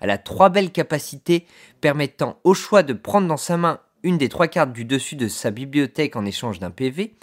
Elle 0.00 0.10
a 0.10 0.18
trois 0.18 0.48
belles 0.48 0.72
capacités 0.72 1.46
permettant 1.80 2.40
au 2.42 2.54
choix 2.54 2.82
de 2.82 2.92
prendre 2.94 3.28
dans 3.28 3.36
sa 3.36 3.56
main 3.56 3.80
une 4.02 4.18
des 4.18 4.28
trois 4.28 4.48
cartes 4.48 4.72
du 4.72 4.84
dessus 4.84 5.16
de 5.16 5.28
sa 5.28 5.50
bibliothèque 5.50 6.16
en 6.16 6.24
échange 6.24 6.58
d'un 6.58 6.70
PV, 6.70 7.14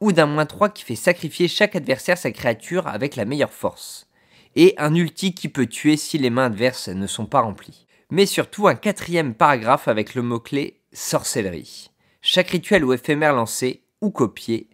ou 0.00 0.12
d'un 0.12 0.26
moins 0.26 0.46
3 0.46 0.70
qui 0.70 0.84
fait 0.84 0.96
sacrifier 0.96 1.46
chaque 1.48 1.76
adversaire 1.76 2.18
sa 2.18 2.30
créature 2.30 2.86
avec 2.86 3.16
la 3.16 3.24
meilleure 3.24 3.52
force, 3.52 4.08
et 4.56 4.74
un 4.78 4.94
ulti 4.94 5.34
qui 5.34 5.48
peut 5.48 5.66
tuer 5.66 5.96
si 5.96 6.18
les 6.18 6.30
mains 6.30 6.46
adverses 6.46 6.88
ne 6.88 7.06
sont 7.06 7.26
pas 7.26 7.40
remplies. 7.40 7.86
Mais 8.10 8.26
surtout 8.26 8.66
un 8.66 8.74
quatrième 8.74 9.34
paragraphe 9.34 9.88
avec 9.88 10.14
le 10.14 10.22
mot-clé 10.22 10.80
sorcellerie. 10.92 11.90
Chaque 12.22 12.48
rituel 12.50 12.84
ou 12.84 12.92
éphémère 12.92 13.34
lancé 13.34 13.82
ou 14.00 14.10
copié 14.10 14.68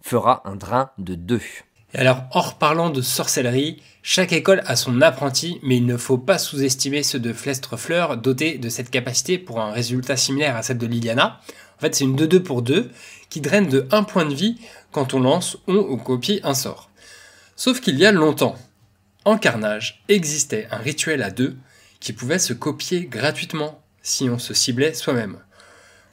fera 0.00 0.42
un 0.48 0.56
drain 0.56 0.90
de 0.98 1.14
2. 1.14 1.40
Et 1.94 1.98
alors, 1.98 2.24
hors 2.32 2.58
parlant 2.58 2.90
de 2.90 3.00
sorcellerie, 3.00 3.82
chaque 4.02 4.32
école 4.32 4.62
a 4.66 4.76
son 4.76 5.00
apprenti, 5.00 5.58
mais 5.62 5.78
il 5.78 5.86
ne 5.86 5.96
faut 5.96 6.18
pas 6.18 6.38
sous-estimer 6.38 7.02
ceux 7.02 7.18
de 7.18 7.32
Fleur 7.32 8.16
dotés 8.18 8.58
de 8.58 8.68
cette 8.68 8.90
capacité 8.90 9.38
pour 9.38 9.60
un 9.60 9.72
résultat 9.72 10.16
similaire 10.16 10.56
à 10.56 10.62
celle 10.62 10.78
de 10.78 10.86
Liliana. 10.86 11.40
En 11.78 11.80
fait, 11.80 11.94
c'est 11.94 12.04
une 12.04 12.16
2-2 12.16 12.40
pour 12.40 12.62
2 12.62 12.90
qui 13.30 13.40
draine 13.40 13.68
de 13.68 13.86
1 13.90 14.02
point 14.04 14.26
de 14.26 14.34
vie 14.34 14.58
quand 14.92 15.14
on 15.14 15.20
lance 15.20 15.56
ou 15.66 15.72
on 15.72 15.96
copie 15.96 16.40
un 16.42 16.54
sort. 16.54 16.90
Sauf 17.56 17.80
qu'il 17.80 17.98
y 17.98 18.06
a 18.06 18.12
longtemps, 18.12 18.56
en 19.24 19.38
carnage, 19.38 20.02
existait 20.08 20.68
un 20.70 20.78
rituel 20.78 21.22
à 21.22 21.30
2 21.30 21.56
qui 22.00 22.12
pouvait 22.12 22.38
se 22.38 22.52
copier 22.52 23.06
gratuitement 23.06 23.82
si 24.02 24.28
on 24.28 24.38
se 24.38 24.54
ciblait 24.54 24.94
soi-même. 24.94 25.38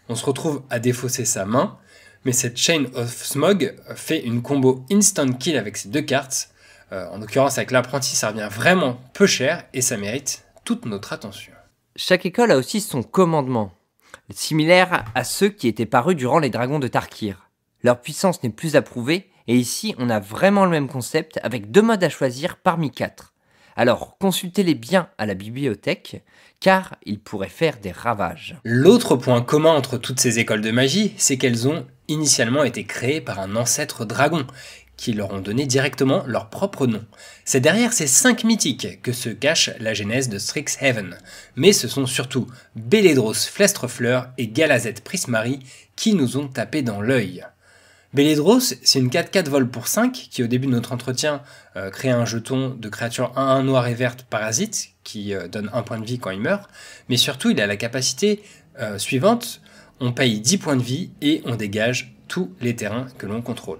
On 0.09 0.15
se 0.15 0.25
retrouve 0.25 0.63
à 0.69 0.79
défausser 0.79 1.25
sa 1.25 1.45
main, 1.45 1.77
mais 2.25 2.31
cette 2.31 2.57
Chain 2.57 2.85
of 2.95 3.23
Smog 3.23 3.75
fait 3.95 4.19
une 4.19 4.41
combo 4.41 4.83
instant 4.91 5.31
kill 5.31 5.57
avec 5.57 5.77
ces 5.77 5.89
deux 5.89 6.01
cartes. 6.01 6.49
Euh, 6.91 7.07
en 7.09 7.19
l'occurrence, 7.19 7.57
avec 7.57 7.71
l'apprenti, 7.71 8.15
ça 8.15 8.29
revient 8.29 8.49
vraiment 8.51 8.99
peu 9.13 9.27
cher 9.27 9.63
et 9.73 9.81
ça 9.81 9.95
mérite 9.97 10.43
toute 10.65 10.85
notre 10.85 11.13
attention. 11.13 11.53
Chaque 11.95 12.25
école 12.25 12.51
a 12.51 12.57
aussi 12.57 12.81
son 12.81 13.03
commandement, 13.03 13.71
similaire 14.33 15.05
à 15.13 15.23
ceux 15.23 15.49
qui 15.49 15.67
étaient 15.67 15.85
parus 15.85 16.15
durant 16.15 16.39
les 16.39 16.49
dragons 16.49 16.79
de 16.79 16.87
Tarkir. 16.87 17.49
Leur 17.83 18.01
puissance 18.01 18.41
n'est 18.43 18.49
plus 18.49 18.75
approuvée, 18.75 19.29
et 19.47 19.55
ici 19.55 19.95
on 19.99 20.09
a 20.09 20.19
vraiment 20.19 20.65
le 20.65 20.71
même 20.71 20.89
concept 20.89 21.39
avec 21.43 21.71
deux 21.71 21.83
modes 21.83 22.03
à 22.03 22.09
choisir 22.09 22.57
parmi 22.57 22.89
quatre. 22.91 23.33
Alors 23.75 24.17
consultez-les 24.17 24.73
bien 24.73 25.09
à 25.17 25.25
la 25.25 25.35
bibliothèque, 25.35 26.23
car 26.59 26.95
ils 27.05 27.19
pourraient 27.19 27.49
faire 27.49 27.77
des 27.77 27.91
ravages. 27.91 28.57
L'autre 28.63 29.15
point 29.15 29.41
commun 29.41 29.75
entre 29.75 29.97
toutes 29.97 30.19
ces 30.19 30.39
écoles 30.39 30.61
de 30.61 30.71
magie, 30.71 31.13
c'est 31.17 31.37
qu'elles 31.37 31.67
ont 31.67 31.85
initialement 32.07 32.63
été 32.63 32.85
créées 32.85 33.21
par 33.21 33.39
un 33.39 33.55
ancêtre 33.55 34.05
dragon, 34.05 34.45
qui 34.97 35.13
leur 35.13 35.33
ont 35.33 35.41
donné 35.41 35.65
directement 35.65 36.23
leur 36.25 36.49
propre 36.49 36.87
nom. 36.87 37.03
C'est 37.43 37.59
derrière 37.59 37.93
ces 37.93 38.07
cinq 38.07 38.43
mythiques 38.43 39.01
que 39.01 39.11
se 39.11 39.29
cache 39.29 39.69
la 39.79 39.93
genèse 39.93 40.29
de 40.29 40.39
Strixhaven, 40.39 41.17
mais 41.55 41.73
ce 41.73 41.87
sont 41.87 42.05
surtout 42.05 42.47
Beledros 42.75 43.33
Flestrefleur 43.33 44.29
et 44.37 44.47
Galazet 44.47 44.95
Prismari 45.03 45.59
qui 45.95 46.13
nous 46.13 46.37
ont 46.37 46.47
tapé 46.47 46.81
dans 46.81 47.01
l'œil. 47.01 47.45
Beledros, 48.13 48.61
c'est 48.81 48.99
une 48.99 49.09
4-4 49.09 49.49
vol 49.49 49.69
pour 49.69 49.87
5 49.87 50.13
qui 50.13 50.41
au 50.41 50.47
début 50.47 50.67
de 50.67 50.71
notre 50.71 50.93
entretien 50.93 51.41
euh, 51.75 51.89
crée 51.89 52.11
un 52.11 52.23
jeton 52.23 52.69
de 52.69 52.87
créature 52.87 53.33
1-1 53.35 53.63
noir 53.63 53.87
et 53.87 53.93
verte 53.93 54.23
parasite 54.23 54.91
qui 55.03 55.33
euh, 55.33 55.49
donne 55.49 55.69
un 55.73 55.81
point 55.81 55.99
de 55.99 56.05
vie 56.05 56.17
quand 56.17 56.31
il 56.31 56.39
meurt, 56.39 56.69
mais 57.09 57.17
surtout 57.17 57.49
il 57.49 57.59
a 57.59 57.67
la 57.67 57.75
capacité 57.75 58.41
euh, 58.79 58.97
suivante, 58.97 59.59
on 59.99 60.11
paye 60.11 60.39
10 60.39 60.57
points 60.57 60.75
de 60.75 60.83
vie 60.83 61.11
et 61.21 61.41
on 61.45 61.55
dégage 61.55 62.15
tous 62.27 62.51
les 62.61 62.75
terrains 62.75 63.07
que 63.17 63.25
l'on 63.25 63.41
contrôle. 63.41 63.79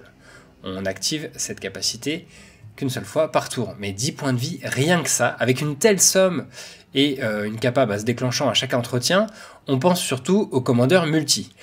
On 0.63 0.85
active 0.85 1.29
cette 1.35 1.59
capacité 1.59 2.27
qu'une 2.75 2.89
seule 2.89 3.05
fois 3.05 3.31
par 3.31 3.49
tour, 3.49 3.75
mais 3.79 3.91
10 3.91 4.11
points 4.13 4.33
de 4.33 4.39
vie, 4.39 4.59
rien 4.63 5.01
que 5.01 5.09
ça, 5.09 5.27
avec 5.27 5.61
une 5.61 5.77
telle 5.77 6.01
somme 6.01 6.47
et 6.93 7.23
euh, 7.23 7.45
une 7.45 7.59
capable 7.59 7.91
à 7.91 7.99
se 7.99 8.05
déclenchant 8.05 8.49
à 8.49 8.53
chaque 8.53 8.73
entretien, 8.73 9.27
on 9.67 9.79
pense 9.79 10.01
surtout 10.01 10.49
au 10.51 10.61
commandeur 10.61 11.05
multi 11.05 11.53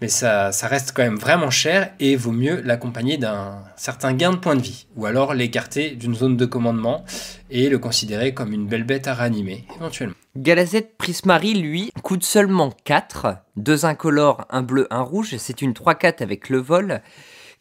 mais 0.00 0.08
ça, 0.08 0.50
reste 0.62 0.92
quand 0.94 1.02
même 1.02 1.18
vraiment 1.18 1.50
cher 1.50 1.92
et 2.00 2.16
vaut 2.16 2.32
mieux 2.32 2.60
l'accompagner 2.62 3.18
d'un 3.18 3.62
certain 3.76 4.12
gain 4.12 4.32
de 4.32 4.36
points 4.36 4.56
de 4.56 4.62
vie, 4.62 4.86
ou 4.96 5.06
alors 5.06 5.34
l'écarter 5.34 5.90
d'une 5.90 6.14
zone 6.14 6.36
de 6.36 6.46
commandement 6.46 7.04
et 7.50 7.68
le 7.68 7.78
considérer 7.78 8.32
comme 8.32 8.52
une 8.52 8.66
belle 8.66 8.84
bête 8.84 9.08
à 9.08 9.14
ranimer, 9.14 9.64
éventuellement. 9.76 10.14
Galazet 10.36 10.92
Prismari, 10.96 11.54
lui, 11.54 11.92
coûte 12.02 12.24
seulement 12.24 12.70
4, 12.84 13.36
deux 13.56 13.84
incolores, 13.84 14.46
un 14.48 14.62
bleu, 14.62 14.86
un 14.90 15.02
rouge, 15.02 15.36
c'est 15.36 15.60
une 15.60 15.72
3-4 15.72 16.22
avec 16.22 16.48
le 16.48 16.58
vol, 16.58 17.02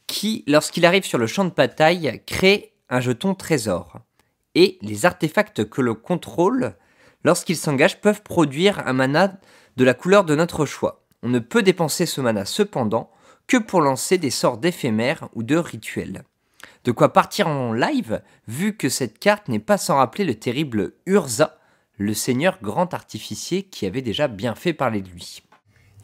qui, 0.08 0.44
lorsqu'il 0.48 0.86
arrive 0.86 1.06
sur 1.06 1.18
le 1.18 1.28
champ 1.28 1.46
de 1.46 1.54
bataille, 1.54 2.22
crée 2.26 2.74
un 2.90 3.02
jeton 3.02 3.36
trésor. 3.36 4.00
et 4.56 4.80
les 4.82 5.06
artefacts 5.06 5.70
que 5.70 5.82
l'on 5.82 5.94
contrôle 5.96 6.74
lorsqu'ils 7.24 7.56
s'engagent 7.56 8.02
peuvent 8.02 8.24
produire 8.24 8.88
un 8.88 8.94
mana 8.94 9.40
de 9.78 9.84
la 9.84 9.94
couleur 9.94 10.24
de 10.26 10.36
notre 10.36 10.66
choix. 10.66 10.99
On 11.22 11.30
ne 11.30 11.40
peut 11.40 11.64
dépenser 11.64 12.06
ce 12.06 12.22
mana 12.22 12.46
cependant 12.46 13.12
que 13.48 13.58
pour 13.58 13.82
lancer 13.82 14.18
des 14.18 14.30
sorts 14.30 14.58
d'éphémères 14.58 15.28
ou 15.34 15.44
de 15.44 15.58
rituels. 15.58 16.24
De 16.86 16.92
quoi 16.92 17.12
partir 17.12 17.48
en 17.48 17.74
live, 17.74 18.22
vu 18.48 18.78
que 18.78 18.90
cette 18.90 19.20
carte 19.20 19.48
n'est 19.48 19.60
pas 19.60 19.78
sans 19.78 19.98
rappeler 19.98 20.24
le 20.24 20.36
terrible 20.36 20.94
Urza, 21.06 21.58
le 21.98 22.14
seigneur 22.14 22.60
grand 22.62 22.94
artificier 22.94 23.64
qui 23.64 23.86
avait 23.86 24.02
déjà 24.02 24.28
bien 24.28 24.56
fait 24.56 24.74
parler 24.74 25.02
de 25.02 25.10
lui. 25.10 25.44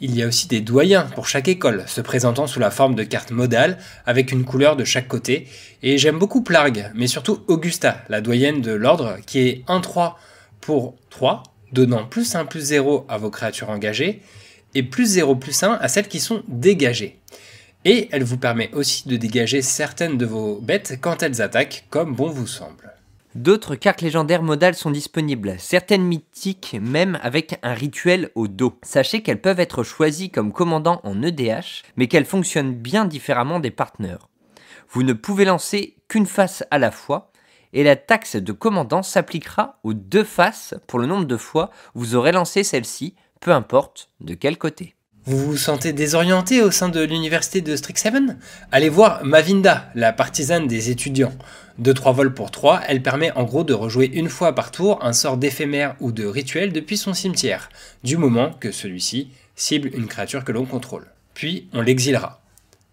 Il 0.02 0.14
y 0.14 0.22
a 0.22 0.28
aussi 0.28 0.50
des 0.50 0.60
doyens 0.60 1.04
pour 1.16 1.26
chaque 1.26 1.48
école, 1.48 1.86
se 1.88 2.02
présentant 2.02 2.48
sous 2.48 2.60
la 2.60 2.70
forme 2.70 2.96
de 2.96 3.04
cartes 3.04 3.32
modales, 3.32 3.78
avec 4.06 4.34
une 4.34 4.44
couleur 4.44 4.76
de 4.76 4.84
chaque 4.84 5.08
côté, 5.08 5.48
et 5.84 5.98
j'aime 5.98 6.20
beaucoup 6.20 6.44
Plarg, 6.44 6.92
mais 6.94 7.08
surtout 7.08 7.46
Augusta, 7.48 8.04
la 8.10 8.20
doyenne 8.20 8.60
de 8.60 8.74
l'ordre, 8.74 9.18
qui 9.26 9.40
est 9.40 9.66
1-3 9.70 10.16
pour 10.60 10.96
3, 11.12 11.44
donnant 11.72 12.06
plus 12.06 12.36
1 12.36 12.46
plus 12.46 12.60
0 12.60 13.06
à 13.08 13.18
vos 13.18 13.30
créatures 13.30 13.70
engagées, 13.70 14.22
et 14.76 14.84
plus 14.84 15.06
0 15.06 15.36
plus 15.38 15.64
1 15.64 15.74
à 15.74 15.88
celles 15.88 16.08
qui 16.08 16.20
sont 16.20 16.44
dégagées. 16.48 17.20
Et 17.86 18.10
elle 18.12 18.24
vous 18.24 18.38
permet 18.38 18.72
aussi 18.74 19.08
de 19.08 19.16
dégager 19.16 19.62
certaines 19.62 20.18
de 20.18 20.26
vos 20.26 20.60
bêtes 20.60 20.98
quand 21.02 21.24
elles 21.24 21.42
attaquent, 21.42 21.86
comme 21.90 22.16
bon 22.16 22.30
vous 22.30 22.48
semble. 22.48 22.92
D'autres 23.36 23.76
cartes 23.76 24.02
légendaires 24.02 24.42
modales 24.42 24.76
sont 24.76 24.92
disponibles, 24.92 25.56
certaines 25.60 26.04
mythiques 26.04 26.78
même 26.82 27.20
avec 27.22 27.60
un 27.64 27.74
rituel 27.74 28.32
au 28.34 28.48
dos. 28.48 28.80
Sachez 28.82 29.22
qu'elles 29.22 29.42
peuvent 29.42 29.60
être 29.60 29.84
choisies 29.84 30.32
comme 30.32 30.54
commandant 30.54 31.02
en 31.04 31.22
EDH, 31.22 31.84
mais 31.98 32.08
qu'elles 32.08 32.26
fonctionnent 32.26 32.74
bien 32.74 33.06
différemment 33.06 33.60
des 33.60 33.72
partenaires. 33.72 34.30
Vous 34.90 35.04
ne 35.04 35.14
pouvez 35.14 35.46
lancer 35.46 35.96
qu'une 36.08 36.26
face 36.26 36.64
à 36.72 36.78
la 36.78 36.92
fois, 36.92 37.34
et 37.74 37.84
la 37.84 37.98
taxe 37.98 38.38
de 38.38 38.54
commandant 38.54 39.04
s'appliquera 39.04 39.80
aux 39.84 39.94
deux 39.94 40.24
faces 40.24 40.74
pour 40.88 40.98
le 40.98 41.06
nombre 41.06 41.26
de 41.26 41.38
fois 41.38 41.72
vous 41.94 42.16
aurez 42.16 42.32
lancé 42.32 42.64
celle-ci, 42.64 43.16
peu 43.40 43.52
importe 43.52 44.10
de 44.22 44.34
quel 44.34 44.58
côté. 44.58 44.96
Vous 45.28 45.38
vous 45.38 45.58
sentez 45.58 45.92
désorienté 45.92 46.62
au 46.62 46.70
sein 46.70 46.88
de 46.88 47.02
l'université 47.02 47.62
de 47.62 47.76
Strixhaven? 47.76 48.38
Allez 48.72 48.90
voir 48.90 49.26
Mavinda, 49.26 49.90
la 49.96 50.14
partisane 50.14 50.68
des 50.68 50.92
étudiants. 50.92 51.34
De 51.80 51.94
3 51.94 52.12
vols 52.12 52.36
pour 52.36 52.52
3, 52.52 52.82
elle 52.88 53.02
permet 53.02 53.32
en 53.32 53.44
gros 53.44 53.64
de 53.64 53.74
rejouer 53.74 54.06
une 54.06 54.30
fois 54.30 54.54
par 54.54 54.70
tour 54.70 55.04
un 55.04 55.14
sort 55.14 55.38
d'éphémère 55.38 55.96
ou 56.00 56.12
de 56.12 56.26
rituel 56.26 56.72
depuis 56.72 56.96
son 56.96 57.16
cimetière, 57.16 57.70
du 58.04 58.18
moment 58.18 58.52
que 58.52 58.72
celui-ci 58.72 59.32
cible 59.56 59.90
une 59.96 60.06
créature 60.06 60.44
que 60.44 60.52
l'on 60.52 60.66
contrôle. 60.66 61.08
Puis 61.34 61.70
on 61.74 61.82
l'exilera. 61.82 62.44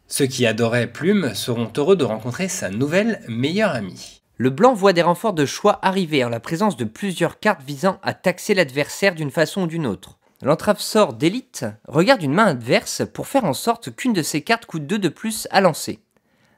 Ceux 0.09 0.27
qui 0.27 0.47
adoraient 0.47 0.91
Plume 0.91 1.35
seront 1.35 1.71
heureux 1.77 1.97
de 1.97 2.05
rencontrer 2.05 2.49
sa 2.49 2.71
nouvelle 2.71 3.21
meilleure 3.29 3.73
amie. 3.73 4.23
Le 4.39 4.49
blanc 4.49 4.73
voit 4.73 4.95
des 4.95 5.03
renforts 5.03 5.35
de 5.35 5.45
choix 5.45 5.79
arriver 5.83 6.25
en 6.25 6.31
la 6.31 6.41
présence 6.41 6.79
de 6.79 6.85
plusieurs 6.85 7.41
cartes 7.41 7.63
visant 7.67 8.01
à 8.03 8.15
taxer 8.15 8.55
l'adversaire 8.55 9.15
d'une 9.15 9.31
façon 9.31 9.63
ou 9.63 9.67
d'une 9.67 9.87
autre. 9.87 10.19
L'entrave 10.43 10.81
sort 10.81 11.13
d'élite 11.13 11.65
regarde 11.87 12.23
une 12.23 12.35
main 12.35 12.47
adverse 12.47 13.03
pour 13.15 13.29
faire 13.29 13.45
en 13.45 13.53
sorte 13.53 13.95
qu'une 13.95 14.13
de 14.13 14.23
ses 14.23 14.43
cartes 14.43 14.67
coûte 14.67 14.89
2 14.89 14.99
de 14.99 15.09
plus 15.09 15.47
à 15.53 15.61
lancer. 15.61 16.01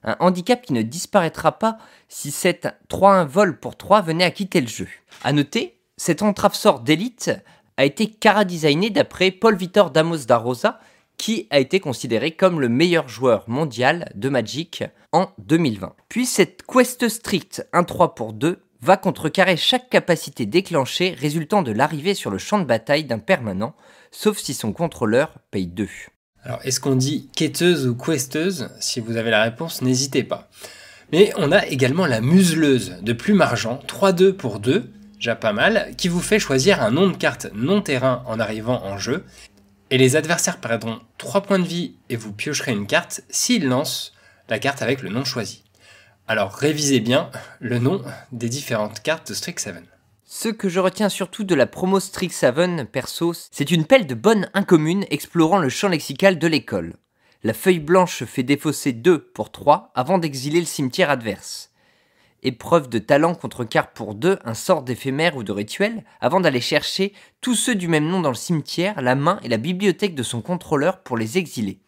Un 0.05 0.17
handicap 0.21 0.63
qui 0.63 0.73
ne 0.73 0.81
disparaîtra 0.81 1.59
pas 1.59 1.77
si 2.09 2.31
cette 2.31 2.67
3-1 2.89 3.27
vol 3.27 3.61
pour 3.61 3.77
3 3.77 4.01
venait 4.01 4.25
à 4.25 4.31
quitter 4.31 4.63
le 4.63 4.67
jeu. 4.69 4.89
A 5.23 5.33
noter, 5.33 5.79
cette 5.99 6.23
entrave 6.23 6.55
sort 6.55 6.81
d'élite 6.81 7.31
a 7.77 7.85
été 7.85 8.11
cara-designé 8.11 8.89
d'après 8.89 9.31
Paul 9.31 9.55
Vitor 9.55 9.91
Damos 9.91 10.25
da 10.25 10.39
Rosa, 10.39 10.81
qui 11.19 11.47
a 11.51 11.59
été 11.59 11.79
considéré 11.79 12.33
comme 12.33 12.61
le 12.61 12.71
meilleur 12.71 13.09
joueur 13.09 13.45
mondial 13.49 14.11
de 14.15 14.31
Magic 14.31 14.85
en 15.13 15.29
2020. 15.39 15.95
Puis 16.09 16.25
cette 16.25 16.63
quest 16.63 17.07
strict 17.09 17.67
1-3 17.75 18.15
pour 18.15 18.33
2 18.33 18.63
va 18.85 18.99
contrecarrer 18.99 19.57
chaque 19.57 19.89
capacité 19.89 20.45
déclenchée 20.45 21.17
résultant 21.19 21.63
de 21.63 21.73
l'arrivée 21.73 22.13
sur 22.13 22.31
le 22.31 22.37
champ 22.37 22.59
de 22.59 22.65
bataille 22.65 23.05
d'un 23.05 23.19
permanent, 23.19 23.75
sauf 24.11 24.39
si 24.39 24.53
son 24.53 24.73
contrôleur 24.73 25.35
paye 25.51 25.67
2. 25.67 25.89
Alors, 26.43 26.61
est-ce 26.65 26.81
qu'on 26.81 26.95
dit 26.95 27.31
quêteuse 27.35 27.87
ou 27.87 27.95
questeuse? 27.97 28.69
Si 28.79 29.01
vous 29.01 29.17
avez 29.17 29.31
la 29.31 29.43
réponse, 29.43 29.81
n'hésitez 29.81 30.23
pas. 30.23 30.51
Mais 31.13 31.33
on 31.39 31.51
a 31.51 31.65
également 31.67 32.05
la 32.05 32.21
museleuse 32.21 32.99
de 33.01 33.13
plume 33.15 33.41
argent, 33.41 33.81
3-2 33.89 34.33
pour 34.33 34.61
2, 34.61 34.91
déjà 35.15 35.35
pas 35.35 35.55
mal, 35.55 35.95
qui 35.97 36.09
vous 36.09 36.21
fait 36.21 36.39
choisir 36.39 36.83
un 36.83 36.91
nom 36.91 37.09
de 37.09 37.17
carte 37.17 37.49
non 37.55 37.81
terrain 37.81 38.23
en 38.27 38.39
arrivant 38.39 38.85
en 38.85 38.99
jeu. 38.99 39.25
Et 39.91 39.97
les 39.97 40.17
adversaires 40.17 40.61
perdront 40.61 41.01
3 41.17 41.41
points 41.41 41.59
de 41.59 41.67
vie 41.67 41.95
et 42.11 42.17
vous 42.17 42.33
piocherez 42.33 42.73
une 42.73 42.87
carte 42.87 43.23
s'ils 43.31 43.67
lancent 43.67 44.13
la 44.51 44.59
carte 44.59 44.83
avec 44.83 45.01
le 45.01 45.09
nom 45.09 45.25
choisi. 45.25 45.64
Alors 46.27 46.53
révisez 46.53 47.01
bien 47.01 47.31
le 47.61 47.79
nom 47.79 48.03
des 48.33 48.49
différentes 48.49 49.03
cartes 49.03 49.29
de 49.29 49.35
Strixhaven. 49.35 49.85
Ce 50.25 50.49
que 50.49 50.71
je 50.71 50.81
retiens 50.81 51.11
surtout 51.11 51.45
de 51.45 51.55
la 51.55 51.67
promo 51.67 52.01
Strixhaven 52.01 52.87
perso, 52.87 53.35
c'est 53.51 53.71
une 53.71 53.85
pelle 53.85 54.07
de 54.07 54.15
bonne 54.15 54.49
incommune 54.55 55.05
explorant 55.11 55.59
le 55.59 55.69
champ 55.69 55.89
lexical 55.89 56.39
de 56.39 56.47
l'école. 56.47 56.95
La 57.43 57.53
feuille 57.53 57.79
blanche 57.79 58.25
fait 58.25 58.43
défausser 58.43 58.93
2 58.93 59.19
pour 59.19 59.53
3 59.53 59.93
avant 59.95 60.17
d'exiler 60.17 60.61
le 60.61 60.67
cimetière 60.67 61.11
adverse. 61.11 61.73
Épreuve 62.43 62.89
de 62.89 62.99
talent 62.99 63.35
contre 63.35 63.65
carte 63.65 63.95
pour 63.95 64.15
2, 64.15 64.39
un 64.47 64.55
sort 64.55 64.83
d'éphémère 64.83 65.37
ou 65.37 65.43
de 65.43 65.53
rituel, 65.53 66.05
avant 66.23 66.41
d'aller 66.41 66.63
chercher 66.63 67.13
tous 67.43 67.55
ceux 67.55 67.75
du 67.75 67.87
même 67.87 68.09
nom 68.09 68.23
dans 68.23 68.31
le 68.31 68.35
cimetière, 68.35 69.03
la 69.03 69.15
main 69.15 69.41
et 69.43 69.49
la 69.49 69.59
bibliothèque 69.59 70.15
de 70.15 70.23
son 70.23 70.41
contrôleur 70.41 71.03
pour 71.03 71.19
les 71.19 71.37
exiler. 71.37 71.84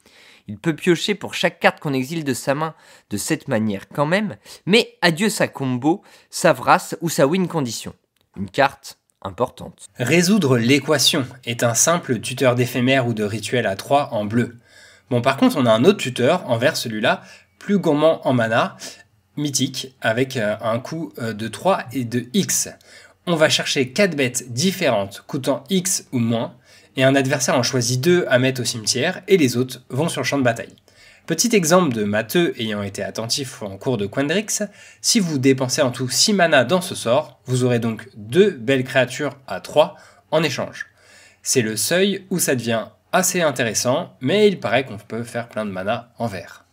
Il 0.49 0.59
peut 0.59 0.77
piocher 0.77 1.15
pour 1.15 1.35
chaque 1.35 1.59
carte 1.59 1.81
qu'on 1.81 1.93
exile 1.93 2.25
de 2.25 2.35
sa 2.35 2.55
main 2.55 2.75
de 3.11 3.17
cette 3.17 3.49
manière 3.49 3.89
quand 3.89 4.07
même, 4.07 4.37
mais 4.65 4.97
adieu 5.03 5.29
sa 5.29 5.49
combo, 5.49 6.03
sa 6.31 6.53
vrasse 6.53 6.97
ou 7.01 7.09
sa 7.09 7.27
win 7.27 7.49
condition. 7.49 7.95
Une 8.37 8.51
carte 8.51 8.99
importante. 9.23 9.87
Résoudre 9.97 10.57
l'équation 10.57 11.27
est 11.45 11.65
un 11.65 11.75
simple 11.75 12.21
tuteur 12.21 12.55
d'éphémère 12.55 13.09
ou 13.09 13.15
de 13.15 13.25
rituel 13.25 13.67
à 13.67 13.75
3 13.75 14.13
en 14.13 14.25
bleu. 14.25 14.57
Bon 15.11 15.21
par 15.21 15.37
contre 15.37 15.57
on 15.57 15.67
a 15.67 15.73
un 15.73 15.85
autre 15.85 15.99
tuteur 15.99 16.49
envers 16.49 16.77
celui-là, 16.77 17.23
plus 17.59 17.79
gourmand 17.79 18.27
en 18.27 18.33
mana, 18.33 18.77
mythique, 19.37 19.97
avec 20.01 20.37
euh, 20.37 20.57
un 20.61 20.79
coût 20.79 21.13
euh, 21.19 21.33
de 21.33 21.49
3 21.49 21.85
et 21.93 22.05
de 22.05 22.27
X. 22.35 22.69
On 23.27 23.35
va 23.35 23.49
chercher 23.49 23.93
4 23.93 24.17
bêtes 24.17 24.53
différentes 24.53 25.25
coûtant 25.27 25.65
X 25.71 26.07
ou 26.13 26.19
moins, 26.19 26.55
et 26.97 27.05
un 27.05 27.15
adversaire 27.15 27.57
en 27.57 27.63
choisit 27.63 28.01
deux 28.01 28.25
à 28.29 28.39
mettre 28.39 28.63
au 28.63 28.65
cimetière 28.65 29.23
et 29.29 29.37
les 29.37 29.57
autres 29.57 29.83
vont 29.91 30.09
sur 30.09 30.23
le 30.23 30.27
champ 30.27 30.39
de 30.39 30.43
bataille. 30.43 30.75
Petit 31.27 31.57
exemple 31.57 31.93
de 31.93 32.05
matheux 32.05 32.55
ayant 32.61 32.83
été 32.83 33.03
attentif 33.03 33.63
en 33.63 33.77
cours 33.77 33.97
de 33.97 34.07
Quendrix, 34.07 34.63
si 35.01 35.19
vous 35.19 35.39
dépensez 35.39 35.83
en 35.83 35.91
tout 35.91 36.09
6 36.09 36.35
mana 36.35 36.65
dans 36.65 36.81
ce 36.81 36.95
sort, 36.95 37.41
vous 37.47 37.65
aurez 37.65 37.81
donc 37.81 38.09
deux 38.15 38.51
belles 38.51 38.85
créatures 38.85 39.37
à 39.49 39.61
3 39.61 39.97
en 40.31 40.45
échange. 40.45 40.87
C'est 41.43 41.63
le 41.63 41.77
seuil 41.77 42.25
où 42.31 42.39
ça 42.39 42.55
devient 42.55 42.87
assez 43.11 43.41
intéressant, 43.41 44.17
mais 44.21 44.47
il 44.47 44.61
paraît 44.61 44.85
qu'on 44.85 44.99
peut 44.99 45.25
faire 45.25 45.49
plein 45.49 45.67
de 45.67 45.71
mana 45.71 46.13
en 46.19 46.29
vert. 46.29 46.65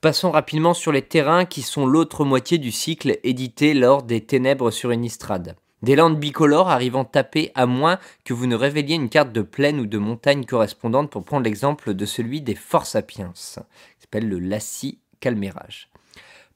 Passons 0.00 0.32
rapidement 0.32 0.74
sur 0.74 0.92
les 0.92 1.02
terrains 1.02 1.44
qui 1.44 1.62
sont 1.62 1.86
l'autre 1.86 2.24
moitié 2.24 2.58
du 2.58 2.72
cycle 2.72 3.18
édité 3.22 3.74
lors 3.74 4.02
des 4.02 4.20
Ténèbres 4.20 4.70
sur 4.70 4.90
une 4.90 5.00
Innistrad. 5.00 5.56
Des 5.84 5.96
landes 5.96 6.18
bicolores 6.18 6.70
arrivant 6.70 7.04
taper 7.04 7.52
à 7.54 7.66
moins 7.66 7.98
que 8.24 8.32
vous 8.32 8.46
ne 8.46 8.56
révéliez 8.56 8.94
une 8.94 9.10
carte 9.10 9.32
de 9.32 9.42
plaine 9.42 9.78
ou 9.78 9.84
de 9.84 9.98
montagne 9.98 10.46
correspondante 10.46 11.10
pour 11.10 11.24
prendre 11.24 11.44
l'exemple 11.44 11.92
de 11.92 12.06
celui 12.06 12.40
des 12.40 12.54
Forts 12.54 12.86
Sapiens, 12.86 13.34
qui 13.34 13.42
s'appelle 13.42 14.26
le 14.26 14.38
Lassie 14.38 14.98
Calmérage. 15.20 15.90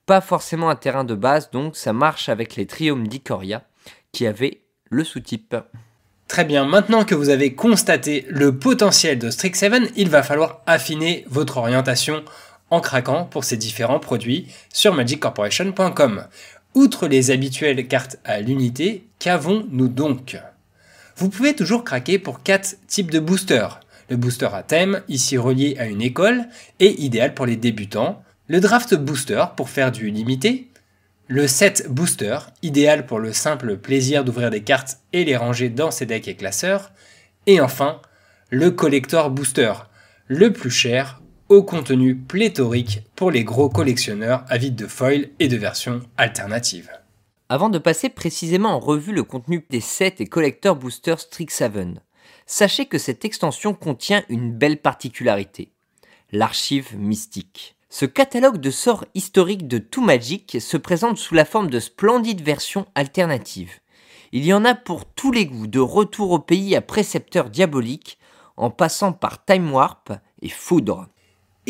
Pas 0.07 0.23
forcément 0.23 0.71
un 0.71 0.77
terrain 0.77 1.05
de 1.05 1.15
base, 1.15 1.51
donc 1.51 1.77
ça 1.77 1.93
marche 1.93 2.31
avec 2.31 2.57
les 2.57 2.65
Triomes 2.65 3.07
d'Icoria, 3.07 3.65
qui 4.13 4.27
avaient 4.27 4.63
le 4.89 5.05
sous-type. 5.05 5.55
Très 6.27 6.47
bien, 6.47 6.65
maintenant 6.65 7.05
que 7.05 7.15
vous 7.15 7.29
avez 7.29 7.55
constaté 7.55 8.25
le 8.31 8.59
potentiel 8.59 9.19
de 9.19 9.29
Strixhaven, 9.29 9.91
il 9.95 10.09
va 10.09 10.23
falloir 10.23 10.63
affiner 10.65 11.27
votre 11.29 11.59
orientation 11.59 12.25
en 12.71 12.81
craquant 12.81 13.27
pour 13.27 13.45
ces 13.45 13.59
différents 13.59 14.01
produits 14.01 14.49
sur 14.73 14.95
magiccorporation.com. 14.95 16.25
Outre 16.75 17.09
les 17.09 17.31
habituelles 17.31 17.89
cartes 17.89 18.19
à 18.25 18.41
l'unité, 18.41 19.09
qu'avons-nous 19.19 19.89
donc? 19.89 20.39
Vous 21.17 21.29
pouvez 21.29 21.55
toujours 21.55 21.83
craquer 21.83 22.19
pour 22.19 22.43
4 22.43 22.77
types 22.87 23.11
de 23.11 23.19
boosters. 23.19 23.81
Le 24.11 24.17
booster 24.17 24.49
à 24.53 24.63
thème, 24.63 25.03
ici 25.09 25.37
relié 25.37 25.77
à 25.79 25.87
une 25.87 26.03
école, 26.03 26.47
et 26.79 27.01
idéal 27.03 27.35
pour 27.35 27.47
les 27.47 27.57
débutants. 27.57 28.23
Le 28.47 28.61
draft 28.61 28.95
booster 28.95 29.45
pour 29.57 29.69
faire 29.69 29.93
du 29.93 30.11
limité. 30.11 30.69
Le 31.27 31.47
set 31.47 31.89
booster, 31.91 32.39
idéal 32.63 33.05
pour 33.05 33.19
le 33.19 33.33
simple 33.33 33.77
plaisir 33.77 34.25
d'ouvrir 34.25 34.51
des 34.51 34.63
cartes 34.63 34.99
et 35.13 35.25
les 35.25 35.37
ranger 35.37 35.69
dans 35.69 35.91
ses 35.91 36.07
decks 36.07 36.29
et 36.29 36.37
classeurs. 36.37 36.93
Et 37.47 37.61
enfin, 37.61 38.01
le 38.51 38.71
collector 38.71 39.31
booster, 39.31 39.73
le 40.27 40.53
plus 40.53 40.71
cher 40.71 41.21
au 41.49 41.63
contenu 41.63 42.15
pléthorique 42.15 43.03
pour 43.17 43.31
les 43.31 43.45
gros 43.45 43.69
collectionneurs 43.69 44.45
avides 44.49 44.77
de 44.77 44.87
foils 44.87 45.31
et 45.39 45.49
de 45.49 45.57
versions 45.57 46.01
alternatives. 46.17 46.91
Avant 47.49 47.71
de 47.71 47.79
passer 47.79 48.11
précisément 48.11 48.71
en 48.71 48.79
revue 48.79 49.13
le 49.13 49.23
contenu 49.23 49.65
des 49.71 49.81
sets 49.81 50.17
et 50.19 50.27
collector 50.27 50.77
boosters 50.77 51.21
Strixhaven, 51.21 52.01
sachez 52.47 52.87
que 52.87 52.99
cette 52.99 53.25
extension 53.25 53.73
contient 53.73 54.23
une 54.29 54.53
belle 54.53 54.79
particularité 54.79 55.73
l'archive 56.33 56.97
mystique. 56.99 57.77
Ce 57.91 58.05
catalogue 58.05 58.59
de 58.59 58.71
sorts 58.71 59.05
historiques 59.15 59.67
de 59.67 59.79
tout 59.79 60.03
Magic 60.03 60.59
se 60.61 60.77
présente 60.77 61.17
sous 61.17 61.35
la 61.35 61.45
forme 61.45 61.71
de 61.71 61.81
splendides 61.81 62.43
versions 62.43 62.87
alternatives. 62.95 63.81
Il 64.33 64.45
y 64.45 64.53
en 64.53 64.65
a 64.67 64.75
pour 64.75 65.07
tous 65.07 65.33
les 65.33 65.47
goûts, 65.47 65.67
de 65.67 65.81
retour 65.81 66.33
au 66.33 66.39
pays 66.39 66.77
à 66.77 66.83
précepteur 66.83 67.49
diabolique, 67.49 68.19
en 68.59 68.71
passant 68.71 69.13
par 69.13 69.45
Time 69.45 69.73
Warp 69.73 70.13
et 70.43 70.51
Foudre. 70.51 71.09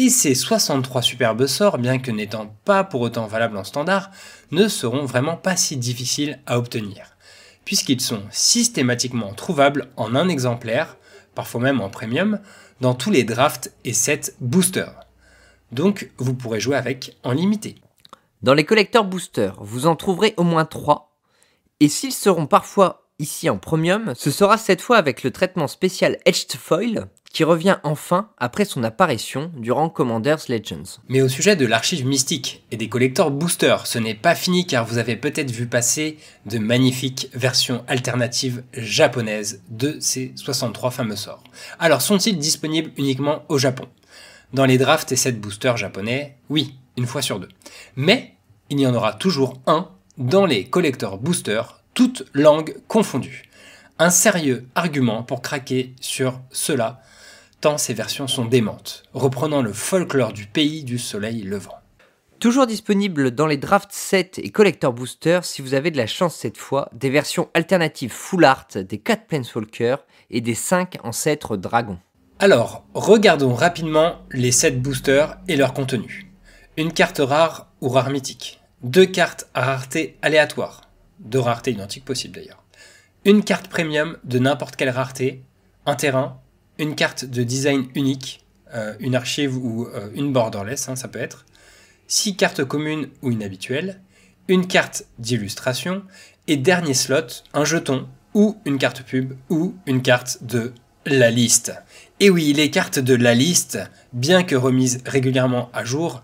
Et 0.00 0.10
ces 0.10 0.36
63 0.36 1.02
superbes 1.02 1.48
sorts, 1.48 1.76
bien 1.76 1.98
que 1.98 2.12
n'étant 2.12 2.54
pas 2.64 2.84
pour 2.84 3.00
autant 3.00 3.26
valables 3.26 3.56
en 3.56 3.64
standard, 3.64 4.12
ne 4.52 4.68
seront 4.68 5.04
vraiment 5.04 5.36
pas 5.36 5.56
si 5.56 5.76
difficiles 5.76 6.38
à 6.46 6.56
obtenir, 6.56 7.16
puisqu'ils 7.64 8.00
sont 8.00 8.22
systématiquement 8.30 9.34
trouvables 9.34 9.88
en 9.96 10.14
un 10.14 10.28
exemplaire, 10.28 10.96
parfois 11.34 11.62
même 11.62 11.80
en 11.80 11.90
premium, 11.90 12.38
dans 12.80 12.94
tous 12.94 13.10
les 13.10 13.24
drafts 13.24 13.72
et 13.82 13.92
sets 13.92 14.34
boosters. 14.40 15.00
Donc 15.72 16.12
vous 16.18 16.34
pourrez 16.34 16.60
jouer 16.60 16.76
avec 16.76 17.16
en 17.24 17.32
limité. 17.32 17.74
Dans 18.42 18.54
les 18.54 18.64
collecteurs 18.64 19.04
boosters, 19.04 19.56
vous 19.60 19.88
en 19.88 19.96
trouverez 19.96 20.32
au 20.36 20.44
moins 20.44 20.64
3, 20.64 21.18
et 21.80 21.88
s'ils 21.88 22.12
seront 22.12 22.46
parfois 22.46 23.08
ici 23.18 23.50
en 23.50 23.58
premium, 23.58 24.12
ce 24.14 24.30
sera 24.30 24.58
cette 24.58 24.80
fois 24.80 24.96
avec 24.96 25.24
le 25.24 25.32
traitement 25.32 25.66
spécial 25.66 26.18
Etched 26.24 26.56
Foil, 26.56 27.08
qui 27.38 27.44
revient 27.44 27.76
enfin 27.84 28.30
après 28.38 28.64
son 28.64 28.82
apparition 28.82 29.52
durant 29.54 29.88
Commander's 29.88 30.48
Legends. 30.48 30.98
Mais 31.08 31.22
au 31.22 31.28
sujet 31.28 31.54
de 31.54 31.66
l'archive 31.66 32.04
mystique 32.04 32.64
et 32.72 32.76
des 32.76 32.88
collecteurs 32.88 33.30
boosters, 33.30 33.86
ce 33.86 34.00
n'est 34.00 34.16
pas 34.16 34.34
fini 34.34 34.66
car 34.66 34.84
vous 34.84 34.98
avez 34.98 35.14
peut-être 35.14 35.52
vu 35.52 35.68
passer 35.68 36.18
de 36.46 36.58
magnifiques 36.58 37.28
versions 37.34 37.84
alternatives 37.86 38.64
japonaises 38.72 39.62
de 39.68 39.98
ces 40.00 40.32
63 40.34 40.90
fameux 40.90 41.14
sorts. 41.14 41.44
Alors 41.78 42.02
sont-ils 42.02 42.36
disponibles 42.36 42.90
uniquement 42.96 43.44
au 43.48 43.56
Japon? 43.56 43.84
Dans 44.52 44.66
les 44.66 44.76
drafts 44.76 45.12
et 45.12 45.16
sets 45.16 45.30
boosters 45.30 45.76
japonais, 45.76 46.38
oui, 46.50 46.74
une 46.96 47.06
fois 47.06 47.22
sur 47.22 47.38
deux. 47.38 47.50
Mais 47.94 48.34
il 48.68 48.80
y 48.80 48.86
en 48.88 48.96
aura 48.96 49.12
toujours 49.12 49.60
un 49.68 49.88
dans 50.16 50.44
les 50.44 50.64
collecteurs 50.64 51.18
boosters, 51.18 51.84
toutes 51.94 52.24
langues 52.34 52.74
confondues. 52.88 53.44
Un 54.00 54.10
sérieux 54.10 54.66
argument 54.74 55.22
pour 55.22 55.40
craquer 55.40 55.94
sur 56.00 56.40
cela 56.50 57.00
tant 57.60 57.78
ces 57.78 57.94
versions 57.94 58.28
sont 58.28 58.44
démentes, 58.44 59.04
reprenant 59.12 59.62
le 59.62 59.72
folklore 59.72 60.32
du 60.32 60.46
pays 60.46 60.84
du 60.84 60.98
soleil 60.98 61.42
levant. 61.42 61.78
Toujours 62.38 62.68
disponible 62.68 63.32
dans 63.32 63.48
les 63.48 63.56
draft 63.56 63.90
sets 63.90 64.32
et 64.36 64.50
collector 64.50 64.92
boosters 64.92 65.44
si 65.44 65.60
vous 65.60 65.74
avez 65.74 65.90
de 65.90 65.96
la 65.96 66.06
chance 66.06 66.36
cette 66.36 66.56
fois, 66.56 66.88
des 66.92 67.10
versions 67.10 67.48
alternatives 67.52 68.12
full 68.12 68.44
art 68.44 68.68
des 68.74 68.98
4 68.98 69.26
Planeswalkers 69.26 70.06
et 70.30 70.40
des 70.40 70.54
5 70.54 70.98
ancêtres 71.02 71.56
dragons. 71.56 71.98
Alors, 72.38 72.84
regardons 72.94 73.54
rapidement 73.54 74.18
les 74.30 74.52
sets 74.52 74.70
boosters 74.70 75.36
et 75.48 75.56
leur 75.56 75.74
contenu. 75.74 76.30
Une 76.76 76.92
carte 76.92 77.18
rare 77.18 77.72
ou 77.80 77.88
rare 77.88 78.10
mythique. 78.10 78.60
Deux 78.84 79.06
cartes 79.06 79.48
à 79.54 79.64
rareté 79.64 80.16
aléatoire. 80.22 80.82
Deux 81.18 81.40
raretés 81.40 81.72
identiques 81.72 82.04
possibles 82.04 82.36
d'ailleurs. 82.36 82.62
Une 83.24 83.42
carte 83.42 83.66
premium 83.66 84.16
de 84.22 84.38
n'importe 84.38 84.76
quelle 84.76 84.90
rareté. 84.90 85.42
Un 85.86 85.96
terrain, 85.96 86.40
une 86.78 86.94
carte 86.94 87.24
de 87.24 87.42
design 87.42 87.88
unique, 87.94 88.44
euh, 88.74 88.94
une 89.00 89.14
archive 89.14 89.56
ou 89.56 89.86
euh, 89.86 90.08
une 90.14 90.32
borderless, 90.32 90.88
hein, 90.88 90.96
ça 90.96 91.08
peut 91.08 91.20
être, 91.20 91.44
six 92.06 92.36
cartes 92.36 92.64
communes 92.64 93.08
ou 93.22 93.30
inhabituelles, 93.30 94.00
une 94.48 94.66
carte 94.66 95.04
d'illustration, 95.18 96.02
et 96.46 96.56
dernier 96.56 96.94
slot, 96.94 97.44
un 97.52 97.64
jeton 97.64 98.08
ou 98.34 98.56
une 98.64 98.78
carte 98.78 99.02
pub 99.02 99.34
ou 99.50 99.74
une 99.86 100.02
carte 100.02 100.42
de 100.42 100.72
la 101.04 101.30
liste. 101.30 101.74
Et 102.20 102.30
oui, 102.30 102.52
les 102.52 102.70
cartes 102.70 102.98
de 102.98 103.14
la 103.14 103.34
liste, 103.34 103.78
bien 104.12 104.42
que 104.42 104.56
remises 104.56 105.02
régulièrement 105.04 105.70
à 105.72 105.84
jour, 105.84 106.22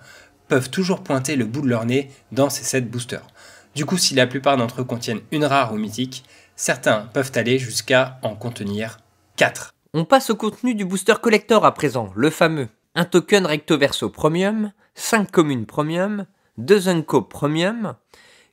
peuvent 0.48 0.70
toujours 0.70 1.02
pointer 1.02 1.36
le 1.36 1.44
bout 1.44 1.62
de 1.62 1.68
leur 1.68 1.84
nez 1.84 2.10
dans 2.32 2.50
ces 2.50 2.64
sets 2.64 2.80
boosters. 2.80 3.26
Du 3.74 3.86
coup, 3.86 3.98
si 3.98 4.14
la 4.14 4.26
plupart 4.26 4.56
d'entre 4.56 4.80
eux 4.80 4.84
contiennent 4.84 5.20
une 5.30 5.44
rare 5.44 5.72
ou 5.72 5.76
mythique, 5.76 6.24
certains 6.56 7.08
peuvent 7.12 7.32
aller 7.34 7.58
jusqu'à 7.58 8.18
en 8.22 8.34
contenir 8.34 8.98
4. 9.36 9.73
On 9.96 10.04
passe 10.04 10.30
au 10.30 10.34
contenu 10.34 10.74
du 10.74 10.84
booster 10.84 11.14
collector 11.22 11.64
à 11.64 11.72
présent, 11.72 12.10
le 12.16 12.28
fameux. 12.28 12.68
Un 12.96 13.04
token 13.04 13.46
recto 13.46 13.78
verso 13.78 14.10
premium, 14.10 14.72
5 14.96 15.30
communes 15.30 15.66
premium, 15.66 16.26
2 16.58 16.88
unco 16.88 17.22
premium, 17.22 17.94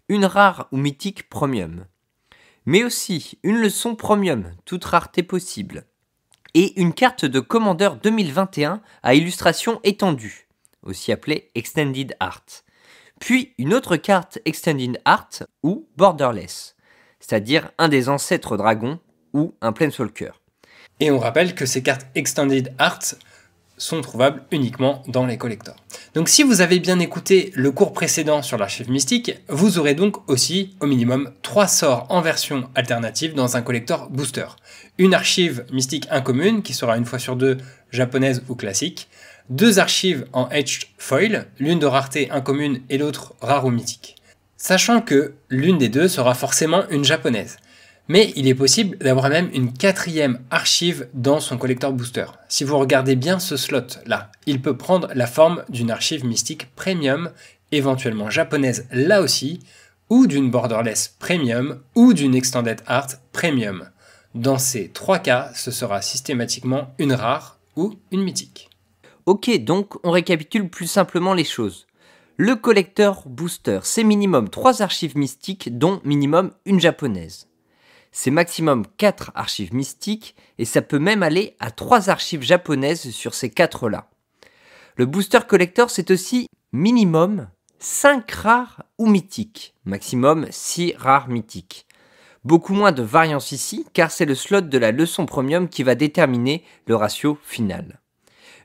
une 0.08 0.26
rare 0.26 0.68
ou 0.72 0.78
mythique 0.78 1.30
premium. 1.30 1.88
Mais 2.68 2.84
aussi 2.84 3.40
une 3.42 3.60
leçon 3.60 3.96
premium, 3.96 4.52
toute 4.66 4.86
rareté 4.86 5.24
possible. 5.24 5.86
Et 6.54 6.80
une 6.80 6.94
carte 6.94 7.26
de 7.26 7.40
commandeur 7.40 7.96
2021 7.96 8.80
à 9.02 9.16
illustration 9.16 9.80
étendue, 9.84 10.48
aussi 10.84 11.12
appelée 11.12 11.50
Extended 11.56 12.16
Art. 12.20 12.46
Puis 13.20 13.56
une 13.58 13.74
autre 13.74 13.96
carte 13.96 14.38
Extended 14.46 15.02
Art 15.06 15.42
ou 15.64 15.88
Borderless, 15.98 16.76
c'est-à-dire 17.20 17.72
un 17.80 17.88
des 17.88 18.10
ancêtres 18.10 18.58
dragons 18.58 19.00
ou 19.34 19.56
un 19.62 19.74
Planeswalker. 19.74 20.41
Et 21.02 21.10
on 21.10 21.18
rappelle 21.18 21.56
que 21.56 21.66
ces 21.66 21.82
cartes 21.82 22.06
Extended 22.14 22.74
Art 22.78 23.00
sont 23.76 24.02
trouvables 24.02 24.44
uniquement 24.52 25.02
dans 25.08 25.26
les 25.26 25.40
collectors. 25.40 25.76
Donc 26.14 26.30
si 26.30 26.44
vous 26.44 26.62
avez 26.62 26.80
bien 26.80 27.00
écouté 27.00 27.52
le 27.56 27.72
cours 27.72 27.92
précédent 27.92 28.44
sur 28.44 28.60
l'archive 28.60 28.92
mystique, 28.92 29.34
vous 29.50 29.80
aurez 29.80 29.96
donc 29.96 30.30
aussi 30.30 30.76
au 30.80 30.86
minimum 30.86 31.32
3 31.42 31.68
sorts 31.68 32.06
en 32.10 32.22
version 32.22 32.70
alternative 32.76 33.34
dans 33.34 33.58
un 33.58 33.64
collector 33.64 34.12
booster. 34.12 34.46
Une 35.00 35.16
archive 35.16 35.66
mystique 35.74 36.08
incommune 36.12 36.62
qui 36.62 36.76
sera 36.76 36.96
une 36.98 37.06
fois 37.06 37.18
sur 37.18 37.36
deux 37.36 37.58
japonaise 37.90 38.44
ou 38.48 38.54
classique, 38.54 39.10
deux 39.50 39.80
archives 39.80 40.28
en 40.34 40.50
etched 40.52 40.88
foil, 41.00 41.48
l'une 41.58 41.80
de 41.80 41.88
rareté 41.88 42.30
incommune 42.30 42.82
et 42.92 43.00
l'autre 43.00 43.34
rare 43.42 43.66
ou 43.66 43.72
mythique. 43.72 44.18
Sachant 44.56 45.02
que 45.02 45.34
l'une 45.50 45.80
des 45.80 45.90
deux 45.90 46.08
sera 46.08 46.36
forcément 46.36 46.88
une 46.92 47.04
japonaise. 47.04 47.58
Mais 48.12 48.34
il 48.36 48.50
est 48.50 48.56
possible 48.56 48.98
d'avoir 48.98 49.30
même 49.30 49.50
une 49.54 49.72
quatrième 49.72 50.42
archive 50.50 51.08
dans 51.14 51.40
son 51.40 51.58
collector 51.58 51.94
booster. 51.94 52.26
Si 52.50 52.66
vous 52.66 52.78
regardez 52.78 53.16
bien 53.16 53.40
ce 53.40 53.56
slot 53.56 53.88
là, 54.06 54.34
il 54.46 54.62
peut 54.62 54.76
prendre 54.76 55.08
la 55.16 55.28
forme 55.28 55.64
d'une 55.70 55.92
archive 55.92 56.26
mystique 56.26 56.76
premium, 56.76 57.32
éventuellement 57.72 58.30
japonaise 58.30 58.86
là 58.92 59.22
aussi, 59.22 59.62
ou 60.10 60.28
d'une 60.28 60.52
borderless 60.52 61.16
premium, 61.20 61.80
ou 61.96 62.12
d'une 62.12 62.36
extended 62.36 62.82
art 62.86 63.08
premium. 63.32 63.88
Dans 64.36 64.58
ces 64.58 64.90
trois 64.90 65.20
cas, 65.20 65.50
ce 65.56 65.72
sera 65.72 66.02
systématiquement 66.02 66.94
une 67.00 67.14
rare 67.14 67.60
ou 67.78 67.94
une 68.12 68.24
mythique. 68.24 68.70
Ok, 69.26 69.50
donc 69.64 70.06
on 70.06 70.12
récapitule 70.12 70.68
plus 70.68 70.88
simplement 70.88 71.34
les 71.34 71.46
choses. 71.46 71.88
Le 72.36 72.58
collector 72.58 73.24
booster, 73.26 73.80
c'est 73.84 74.04
minimum 74.04 74.50
3 74.50 74.82
archives 74.82 75.16
mystiques, 75.16 75.78
dont 75.78 76.02
minimum 76.04 76.52
une 76.66 76.82
japonaise 76.82 77.48
c'est 78.12 78.32
maximum 78.32 78.86
4 78.98 79.32
archives 79.36 79.74
mystiques 79.74 80.36
et 80.58 80.66
ça 80.66 80.82
peut 80.82 81.00
même 81.00 81.24
aller 81.24 81.56
à 81.60 81.72
3 81.72 82.10
archives 82.10 82.42
japonaises 82.42 83.12
sur 83.12 83.34
ces 83.34 83.50
4-là. 83.50 84.10
Le 84.98 85.06
booster 85.06 85.40
collector, 85.48 85.90
c'est 85.90 86.12
aussi 86.12 86.48
minimum 86.74 87.48
5 87.80 88.30
rares 88.32 88.84
ou 88.98 89.08
mythiques, 89.08 89.74
maximum 89.86 90.46
6 90.50 90.94
rares 90.98 91.30
mythiques. 91.30 91.88
Beaucoup 92.44 92.74
moins 92.74 92.92
de 92.92 93.04
variance 93.04 93.52
ici, 93.52 93.86
car 93.94 94.12
c'est 94.12 94.26
le 94.26 94.36
slot 94.36 94.62
de 94.62 94.78
la 94.78 94.92
leçon 94.92 95.26
premium 95.26 95.70
qui 95.70 95.84
va 95.84 95.96
déterminer 95.96 96.64
le 96.88 96.96
ratio 96.96 97.38
final. 97.44 98.00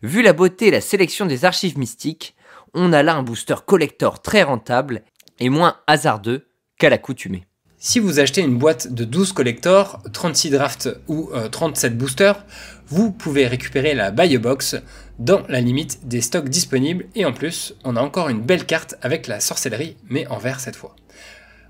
Vu 0.03 0.23
la 0.23 0.33
beauté 0.33 0.69
et 0.69 0.71
la 0.71 0.81
sélection 0.81 1.27
des 1.27 1.45
archives 1.45 1.79
mystiques, 1.79 2.35
on 2.75 2.93
a 2.93 3.03
là 3.03 3.15
un 3.15 3.23
booster 3.23 3.57
collector 3.65 4.21
très 4.21 4.43
rentable 4.43 5.03
et 5.39 5.49
moins 5.51 5.79
hasardeux 5.87 6.49
qu'à 6.79 6.91
l'accoutumée. 6.91 7.47
Si 7.89 8.01
vous 8.01 8.19
achetez 8.19 8.41
une 8.41 8.59
boîte 8.59 8.93
de 8.93 9.05
12 9.05 9.33
collectors, 9.33 10.03
36 10.13 10.51
drafts 10.51 10.89
ou 11.07 11.31
37 11.53 11.93
euh, 11.93 11.95
boosters, 11.95 12.45
vous 12.89 13.13
pouvez 13.13 13.47
récupérer 13.47 13.95
la 13.95 14.11
buy 14.11 14.39
box 14.39 14.75
dans 15.21 15.43
la 15.49 15.61
limite 15.61 16.09
des 16.09 16.21
stocks 16.21 16.49
disponibles 16.49 17.07
et 17.15 17.25
en 17.25 17.33
plus, 17.33 17.77
on 17.85 17.95
a 17.95 18.01
encore 18.01 18.29
une 18.29 18.43
belle 18.43 18.67
carte 18.67 18.97
avec 19.03 19.29
la 19.29 19.39
sorcellerie, 19.39 19.97
mais 20.09 20.27
en 20.27 20.39
vert 20.39 20.59
cette 20.59 20.75
fois. 20.75 20.97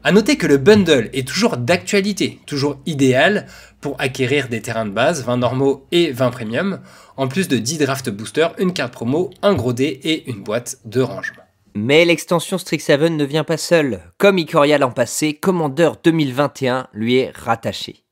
A 0.05 0.11
noter 0.11 0.38
que 0.38 0.46
le 0.46 0.57
bundle 0.57 1.11
est 1.12 1.29
toujours 1.29 1.59
d'actualité, 1.59 2.40
toujours 2.46 2.81
idéal 2.87 3.46
pour 3.83 4.00
acquérir 4.00 4.48
des 4.48 4.62
terrains 4.62 4.87
de 4.87 4.92
base, 4.92 5.22
20 5.22 5.37
normaux 5.37 5.87
et 5.92 6.12
20 6.12 6.31
premium, 6.31 6.81
en 7.18 7.29
plus 7.29 7.46
de 7.46 7.59
10 7.59 7.76
draft 7.76 8.09
boosters, 8.09 8.55
une 8.57 8.72
carte 8.72 8.94
promo, 8.94 9.29
un 9.42 9.52
gros 9.52 9.74
dé 9.74 10.00
et 10.02 10.31
une 10.31 10.42
boîte 10.42 10.79
de 10.87 11.02
rangement. 11.02 11.45
Mais 11.78 12.06
l'extension 12.06 12.56
Strixhaven 12.56 13.18
ne 13.18 13.24
vient 13.26 13.44
pas 13.44 13.58
seule. 13.58 14.00
Comme 14.16 14.38
Ikoria 14.38 14.78
l'an 14.78 14.92
passé, 14.92 15.34
Commander 15.34 15.90
2021 16.02 16.88
lui 16.94 17.16
est 17.16 17.36
rattaché. 17.36 18.02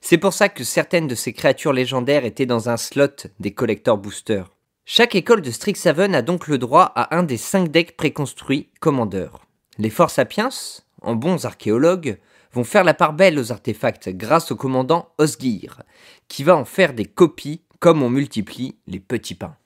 C'est 0.00 0.16
pour 0.16 0.32
ça 0.32 0.48
que 0.48 0.62
certaines 0.62 1.08
de 1.08 1.16
ces 1.16 1.32
créatures 1.32 1.72
légendaires 1.72 2.24
étaient 2.24 2.46
dans 2.46 2.68
un 2.68 2.76
slot 2.76 3.26
des 3.40 3.50
collecteurs 3.50 3.98
boosters. 3.98 4.48
Chaque 4.86 5.16
école 5.16 5.42
de 5.42 5.50
Strixhaven 5.50 6.14
a 6.14 6.22
donc 6.22 6.46
le 6.46 6.56
droit 6.56 6.92
à 6.94 7.16
un 7.16 7.24
des 7.24 7.36
5 7.36 7.72
decks 7.72 7.96
préconstruits 7.96 8.68
Commander. 8.78 9.30
Les 9.78 9.90
Force 9.90 10.14
Sapiens, 10.14 10.50
en 11.02 11.16
bons 11.16 11.46
archéologues, 11.46 12.16
vont 12.52 12.62
faire 12.62 12.84
la 12.84 12.94
part 12.94 13.14
belle 13.14 13.40
aux 13.40 13.50
artefacts 13.50 14.08
grâce 14.10 14.52
au 14.52 14.56
commandant 14.56 15.08
Osgir, 15.18 15.82
qui 16.28 16.44
va 16.44 16.56
en 16.56 16.64
faire 16.64 16.94
des 16.94 17.06
copies 17.06 17.62
comme 17.80 18.04
on 18.04 18.08
multiplie 18.08 18.76
les 18.86 19.00
petits 19.00 19.34
pains. 19.34 19.56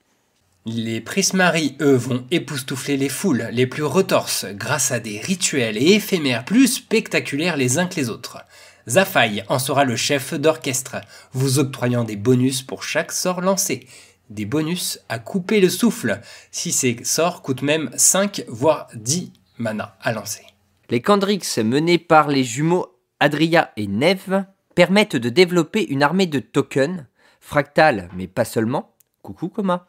Les 0.67 0.99
Prismari, 0.99 1.77
eux, 1.79 1.93
vont 1.93 2.25
époustoufler 2.31 2.97
les 2.97 3.07
foules 3.07 3.49
les 3.51 3.67
plus 3.67 3.83
retorses 3.83 4.47
grâce 4.53 4.91
à 4.91 4.99
des 4.99 5.19
rituels 5.19 5.77
et 5.77 5.93
éphémères 5.93 6.43
plus 6.43 6.65
spectaculaires 6.67 7.55
les 7.55 7.77
uns 7.77 7.85
que 7.85 7.97
les 7.97 8.09
autres. 8.09 8.39
Zafai 8.87 9.43
en 9.47 9.59
sera 9.59 9.85
le 9.85 9.95
chef 9.95 10.33
d'orchestre, 10.33 10.95
vous 11.33 11.59
octroyant 11.59 12.03
des 12.03 12.15
bonus 12.15 12.63
pour 12.63 12.81
chaque 12.81 13.11
sort 13.11 13.41
lancé. 13.41 13.85
Des 14.31 14.45
bonus 14.45 14.99
à 15.07 15.19
couper 15.19 15.61
le 15.61 15.69
souffle, 15.69 16.19
si 16.49 16.71
ces 16.71 16.97
sorts 17.03 17.43
coûtent 17.43 17.61
même 17.61 17.91
5 17.95 18.45
voire 18.47 18.87
10 18.95 19.33
mana 19.59 19.95
à 20.01 20.13
lancer. 20.13 20.47
Les 20.89 20.99
Candrix 20.99 21.43
menés 21.63 21.99
par 21.99 22.27
les 22.27 22.43
jumeaux 22.43 22.87
Adria 23.19 23.71
et 23.77 23.85
Neve 23.85 24.45
permettent 24.73 25.15
de 25.15 25.29
développer 25.29 25.87
une 25.87 26.01
armée 26.01 26.25
de 26.25 26.39
tokens, 26.39 27.05
fractales 27.39 28.09
mais 28.15 28.25
pas 28.25 28.45
seulement, 28.45 28.95
coucou 29.21 29.49
Coma, 29.49 29.87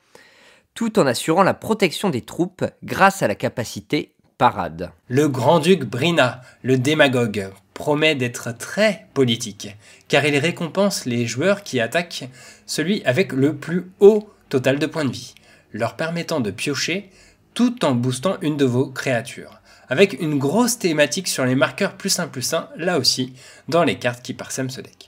tout 0.77 0.99
en 0.99 1.07
assurant 1.07 1.43
la 1.43 1.55
protection 1.55 2.11
des 2.11 2.21
troupes 2.21 2.65
grâce 2.85 3.23
à 3.23 3.29
la 3.29 3.35
capacité 3.35 4.13
parade. 4.39 4.93
Le 5.09 5.27
grand-duc 5.27 5.85
Brina, 5.85 6.43
le 6.63 6.77
démagogue, 6.77 7.51
promet 7.73 8.15
d'être 8.15 8.57
très 8.57 9.07
politique, 9.15 9.75
car 10.07 10.25
il 10.27 10.37
récompense 10.37 11.07
les 11.07 11.27
joueurs 11.27 11.63
qui 11.63 11.81
attaquent 11.81 12.29
celui 12.67 13.03
avec 13.05 13.33
le 13.33 13.57
plus 13.57 13.91
haut 14.01 14.29
total 14.51 14.79
de 14.79 14.87
points 14.87 15.07
de 15.07 15.13
vie, 15.13 15.35
leur 15.73 15.97
permettant 15.97 16.41
de 16.41 16.51
piocher 16.51 17.11
tout 17.55 17.83
en 17.85 17.95
boostant 17.95 18.37
une 18.43 18.59
de 18.59 18.67
vos 18.67 18.87
créatures, 18.87 19.61
avec 19.89 20.21
une 20.21 20.39
grosse 20.39 20.79
thématique 20.79 21.29
sur 21.29 21.47
les 21.47 21.55
marqueurs 21.55 21.97
plus 21.97 22.19
1 22.19 22.29
plus 22.29 22.53
1, 22.53 22.69
là 22.77 22.99
aussi, 22.99 23.33
dans 23.69 23.83
les 23.83 23.99
cartes 23.99 24.23
qui 24.23 24.35
parsèment 24.35 24.71
ce 24.71 24.83
deck. 24.83 25.06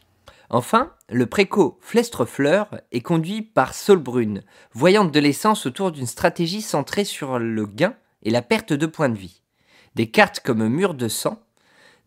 Enfin, 0.51 0.93
le 1.09 1.27
préco 1.27 1.79
Flestrefleur 1.83 2.81
est 2.93 3.01
conduit 3.01 3.43
par 3.43 3.75
Solbrune, 3.75 4.43
voyante 4.73 5.13
de 5.13 5.21
l'essence 5.21 5.67
autour 5.67 5.93
d'une 5.93 6.07
stratégie 6.07 6.63
centrée 6.63 7.05
sur 7.05 7.39
le 7.39 7.67
gain 7.67 7.95
et 8.23 8.31
la 8.31 8.43
perte 8.43 8.73
de 8.73 8.87
points 8.87 9.11
de 9.11 9.19
vie. 9.19 9.43
Des 9.95 10.11
cartes 10.11 10.41
comme 10.41 10.67
Mur 10.69 10.95
de 10.95 11.09
sang 11.09 11.43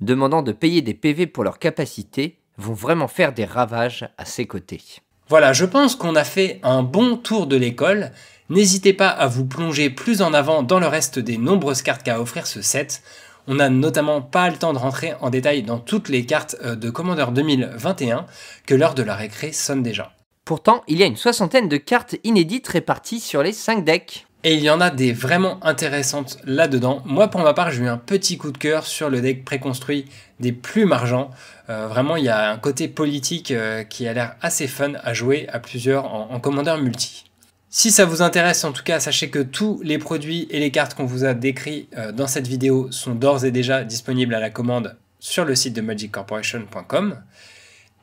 demandant 0.01 0.41
de 0.41 0.51
payer 0.51 0.81
des 0.81 0.93
PV 0.93 1.27
pour 1.27 1.43
leur 1.43 1.59
capacité, 1.59 2.39
vont 2.57 2.73
vraiment 2.73 3.07
faire 3.07 3.33
des 3.33 3.45
ravages 3.45 4.09
à 4.17 4.25
ses 4.25 4.45
côtés. 4.45 4.81
Voilà, 5.29 5.53
je 5.53 5.65
pense 5.65 5.95
qu'on 5.95 6.15
a 6.15 6.25
fait 6.25 6.59
un 6.63 6.83
bon 6.83 7.15
tour 7.15 7.47
de 7.47 7.55
l'école. 7.55 8.11
N'hésitez 8.49 8.91
pas 8.93 9.07
à 9.07 9.27
vous 9.27 9.45
plonger 9.45 9.89
plus 9.89 10.21
en 10.21 10.33
avant 10.33 10.61
dans 10.61 10.79
le 10.79 10.87
reste 10.87 11.19
des 11.19 11.37
nombreuses 11.37 11.83
cartes 11.83 12.03
qu'a 12.03 12.19
offrir 12.19 12.47
ce 12.47 12.61
set. 12.61 13.01
On 13.47 13.55
n'a 13.55 13.69
notamment 13.69 14.21
pas 14.21 14.49
le 14.49 14.57
temps 14.57 14.73
de 14.73 14.77
rentrer 14.77 15.13
en 15.21 15.29
détail 15.29 15.63
dans 15.63 15.79
toutes 15.79 16.09
les 16.09 16.25
cartes 16.25 16.55
euh, 16.63 16.75
de 16.75 16.89
Commander 16.89 17.25
2021 17.31 18.25
que 18.65 18.75
l'heure 18.75 18.95
de 18.95 19.03
la 19.03 19.15
récré 19.15 19.51
sonne 19.51 19.83
déjà. 19.83 20.11
Pourtant, 20.45 20.83
il 20.87 20.97
y 20.97 21.03
a 21.03 21.05
une 21.05 21.17
soixantaine 21.17 21.69
de 21.69 21.77
cartes 21.77 22.15
inédites 22.23 22.67
réparties 22.67 23.19
sur 23.19 23.43
les 23.43 23.53
5 23.53 23.85
decks. 23.85 24.25
Et 24.43 24.55
il 24.55 24.61
y 24.61 24.71
en 24.71 24.81
a 24.81 24.89
des 24.89 25.13
vraiment 25.13 25.63
intéressantes 25.63 26.39
là-dedans. 26.45 27.03
Moi, 27.05 27.27
pour 27.27 27.41
ma 27.41 27.53
part, 27.53 27.69
j'ai 27.69 27.83
eu 27.83 27.87
un 27.87 27.97
petit 27.97 28.39
coup 28.39 28.51
de 28.51 28.57
cœur 28.57 28.87
sur 28.87 29.09
le 29.09 29.21
deck 29.21 29.45
préconstruit 29.45 30.05
des 30.39 30.51
plus 30.51 30.85
margents. 30.85 31.29
Euh, 31.69 31.87
vraiment, 31.87 32.15
il 32.15 32.25
y 32.25 32.29
a 32.29 32.51
un 32.51 32.57
côté 32.57 32.87
politique 32.87 33.51
euh, 33.51 33.83
qui 33.83 34.07
a 34.07 34.13
l'air 34.13 34.35
assez 34.41 34.67
fun 34.67 34.93
à 35.03 35.13
jouer 35.13 35.47
à 35.49 35.59
plusieurs 35.59 36.11
en, 36.11 36.39
commandeur 36.39 36.79
multi. 36.79 37.30
Si 37.73 37.89
ça 37.89 38.03
vous 38.03 38.21
intéresse, 38.21 38.65
en 38.65 38.73
tout 38.73 38.83
cas, 38.83 38.99
sachez 38.99 39.29
que 39.29 39.39
tous 39.39 39.79
les 39.81 39.97
produits 39.97 40.45
et 40.49 40.59
les 40.59 40.71
cartes 40.71 40.93
qu'on 40.93 41.05
vous 41.05 41.23
a 41.23 41.33
décrits 41.33 41.87
euh, 41.95 42.11
dans 42.11 42.27
cette 42.27 42.45
vidéo 42.45 42.91
sont 42.91 43.15
d'ores 43.15 43.45
et 43.45 43.51
déjà 43.51 43.85
disponibles 43.85 44.35
à 44.35 44.41
la 44.41 44.49
commande 44.49 44.97
sur 45.19 45.45
le 45.45 45.55
site 45.55 45.73
de 45.73 45.79
magiccorporation.com. 45.79 47.21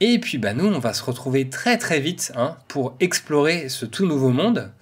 Et 0.00 0.18
puis, 0.20 0.38
bah, 0.38 0.54
nous, 0.54 0.64
on 0.64 0.78
va 0.78 0.94
se 0.94 1.04
retrouver 1.04 1.50
très 1.50 1.76
très 1.76 2.00
vite 2.00 2.32
hein, 2.34 2.56
pour 2.66 2.96
explorer 2.98 3.68
ce 3.68 3.84
tout 3.84 4.06
nouveau 4.06 4.30
monde 4.30 4.72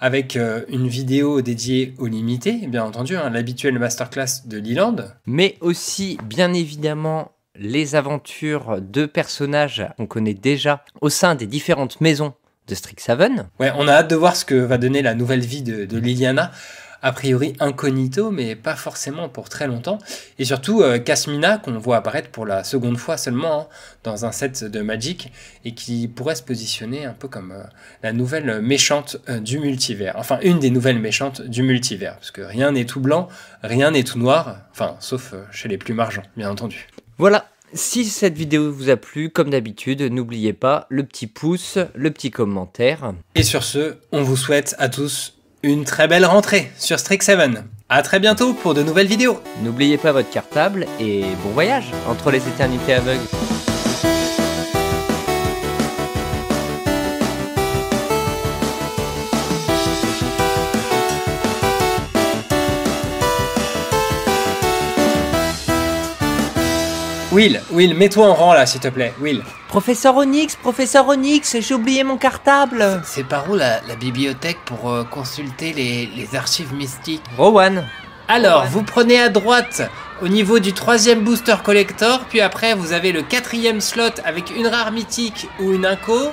avec 0.00 0.36
euh, 0.36 0.62
une 0.68 0.88
vidéo 0.88 1.42
dédiée 1.42 1.94
au 1.98 2.06
limité, 2.06 2.66
bien 2.68 2.84
entendu, 2.84 3.18
hein, 3.18 3.28
l'habituel 3.28 3.78
masterclass 3.78 4.46
de 4.46 4.56
Leland. 4.56 4.96
Mais 5.26 5.58
aussi, 5.60 6.16
bien 6.24 6.54
évidemment, 6.54 7.32
les 7.54 7.96
aventures 7.96 8.80
de 8.80 9.04
personnages 9.04 9.86
qu'on 9.98 10.06
connaît 10.06 10.32
déjà 10.32 10.82
au 11.02 11.10
sein 11.10 11.34
des 11.34 11.46
différentes 11.46 12.00
maisons 12.00 12.32
de 12.68 12.74
Strixhaven. 12.74 13.48
Ouais, 13.58 13.72
on 13.76 13.88
a 13.88 13.92
hâte 13.92 14.10
de 14.10 14.16
voir 14.16 14.36
ce 14.36 14.44
que 14.44 14.54
va 14.54 14.78
donner 14.78 15.02
la 15.02 15.14
nouvelle 15.14 15.40
vie 15.40 15.62
de 15.62 15.98
Liliana 15.98 16.52
a 17.02 17.12
priori 17.12 17.54
incognito, 17.58 18.30
mais 18.30 18.54
pas 18.54 18.76
forcément 18.76 19.28
pour 19.28 19.48
très 19.48 19.66
longtemps. 19.66 19.98
Et 20.38 20.44
surtout, 20.44 20.82
euh, 20.82 20.98
Casmina, 20.98 21.58
qu'on 21.58 21.76
voit 21.78 21.96
apparaître 21.96 22.30
pour 22.30 22.46
la 22.46 22.64
seconde 22.64 22.96
fois 22.96 23.16
seulement 23.16 23.62
hein, 23.62 23.66
dans 24.04 24.24
un 24.24 24.32
set 24.32 24.64
de 24.64 24.80
Magic, 24.80 25.32
et 25.64 25.74
qui 25.74 26.08
pourrait 26.08 26.36
se 26.36 26.42
positionner 26.42 27.04
un 27.04 27.12
peu 27.12 27.28
comme 27.28 27.52
euh, 27.52 27.64
la 28.02 28.12
nouvelle 28.12 28.62
méchante 28.62 29.16
euh, 29.28 29.40
du 29.40 29.58
multivers. 29.58 30.14
Enfin, 30.16 30.38
une 30.42 30.60
des 30.60 30.70
nouvelles 30.70 31.00
méchantes 31.00 31.42
du 31.42 31.62
multivers, 31.62 32.14
parce 32.14 32.30
que 32.30 32.42
rien 32.42 32.70
n'est 32.70 32.86
tout 32.86 33.00
blanc, 33.00 33.28
rien 33.62 33.90
n'est 33.90 34.04
tout 34.04 34.18
noir, 34.18 34.60
enfin, 34.70 34.96
sauf 35.00 35.34
chez 35.50 35.68
les 35.68 35.78
plus 35.78 35.94
margents, 35.94 36.22
bien 36.36 36.50
entendu. 36.50 36.86
Voilà, 37.18 37.46
si 37.74 38.04
cette 38.04 38.36
vidéo 38.36 38.72
vous 38.72 38.90
a 38.90 38.96
plu, 38.96 39.30
comme 39.30 39.50
d'habitude, 39.50 40.02
n'oubliez 40.02 40.52
pas 40.52 40.86
le 40.88 41.04
petit 41.04 41.26
pouce, 41.26 41.78
le 41.94 42.10
petit 42.10 42.30
commentaire. 42.30 43.12
Et 43.34 43.42
sur 43.42 43.64
ce, 43.64 43.96
on 44.12 44.22
vous 44.22 44.36
souhaite 44.36 44.74
à 44.78 44.88
tous 44.88 45.38
une 45.62 45.84
très 45.84 46.08
belle 46.08 46.24
rentrée 46.24 46.70
sur 46.78 46.96
Strix7. 46.96 47.62
A 47.88 48.02
très 48.02 48.20
bientôt 48.20 48.54
pour 48.54 48.74
de 48.74 48.82
nouvelles 48.82 49.06
vidéos. 49.06 49.40
N'oubliez 49.62 49.98
pas 49.98 50.12
votre 50.12 50.30
cartable 50.30 50.86
et 50.98 51.22
bon 51.44 51.50
voyage 51.50 51.90
entre 52.08 52.30
les 52.30 52.46
éternités 52.48 52.94
aveugles. 52.94 53.20
Will, 67.32 67.62
Will, 67.70 67.94
mets-toi 67.94 68.26
en 68.26 68.34
rang 68.34 68.52
là, 68.52 68.66
s'il 68.66 68.82
te 68.82 68.88
plaît. 68.88 69.14
Will. 69.18 69.42
Professeur 69.68 70.14
Onyx, 70.18 70.54
professeur 70.54 71.08
Onyx, 71.08 71.56
j'ai 71.60 71.74
oublié 71.74 72.04
mon 72.04 72.18
cartable. 72.18 73.00
C'est 73.06 73.24
par 73.24 73.50
où 73.50 73.56
la, 73.56 73.80
bibliothèque 73.98 74.58
pour 74.66 74.90
euh, 74.90 75.04
consulter 75.04 75.72
les, 75.72 76.36
archives 76.36 76.74
mystiques? 76.74 77.22
Rowan. 77.38 77.88
Alors, 78.28 78.66
vous 78.66 78.82
prenez 78.82 79.18
à 79.18 79.30
droite 79.30 79.80
au 80.20 80.28
niveau 80.28 80.58
du 80.58 80.74
troisième 80.74 81.24
booster 81.24 81.56
collector, 81.64 82.20
puis 82.28 82.42
après 82.42 82.74
vous 82.74 82.92
avez 82.92 83.12
le 83.12 83.22
quatrième 83.22 83.80
slot 83.80 84.20
avec 84.26 84.54
une 84.54 84.66
rare 84.66 84.92
mythique 84.92 85.48
ou 85.58 85.72
une 85.72 85.86
inco, 85.86 86.32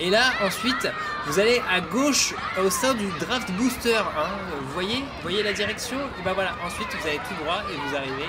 et 0.00 0.10
là 0.10 0.32
ensuite 0.44 0.90
vous 1.26 1.38
allez 1.38 1.62
à 1.72 1.80
gauche 1.80 2.34
au 2.62 2.70
sein 2.70 2.94
du 2.94 3.06
draft 3.20 3.50
booster. 3.52 3.96
Hein. 3.96 4.30
Vous 4.62 4.72
voyez, 4.74 4.96
vous 4.96 5.22
voyez 5.22 5.42
la 5.44 5.52
direction? 5.52 5.96
Et 5.96 6.24
ben 6.24 6.32
voilà, 6.34 6.50
ensuite 6.66 6.88
vous 7.00 7.08
allez 7.08 7.18
tout 7.18 7.44
droit 7.44 7.62
et 7.72 7.76
vous 7.88 7.96
arrivez 7.96 8.28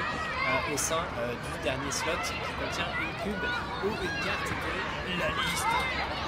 au 0.74 0.78
sein 0.78 1.04
euh, 1.20 1.34
du 1.34 1.64
dernier 1.64 1.92
slot 1.92 2.12
qui 2.24 2.34
contient 2.60 2.88
une 3.00 3.24
cube 3.24 3.44
ou 3.84 3.88
une 3.88 4.26
carte 4.26 4.50
de 5.08 5.20
la 5.20 5.30
liste. 5.30 6.21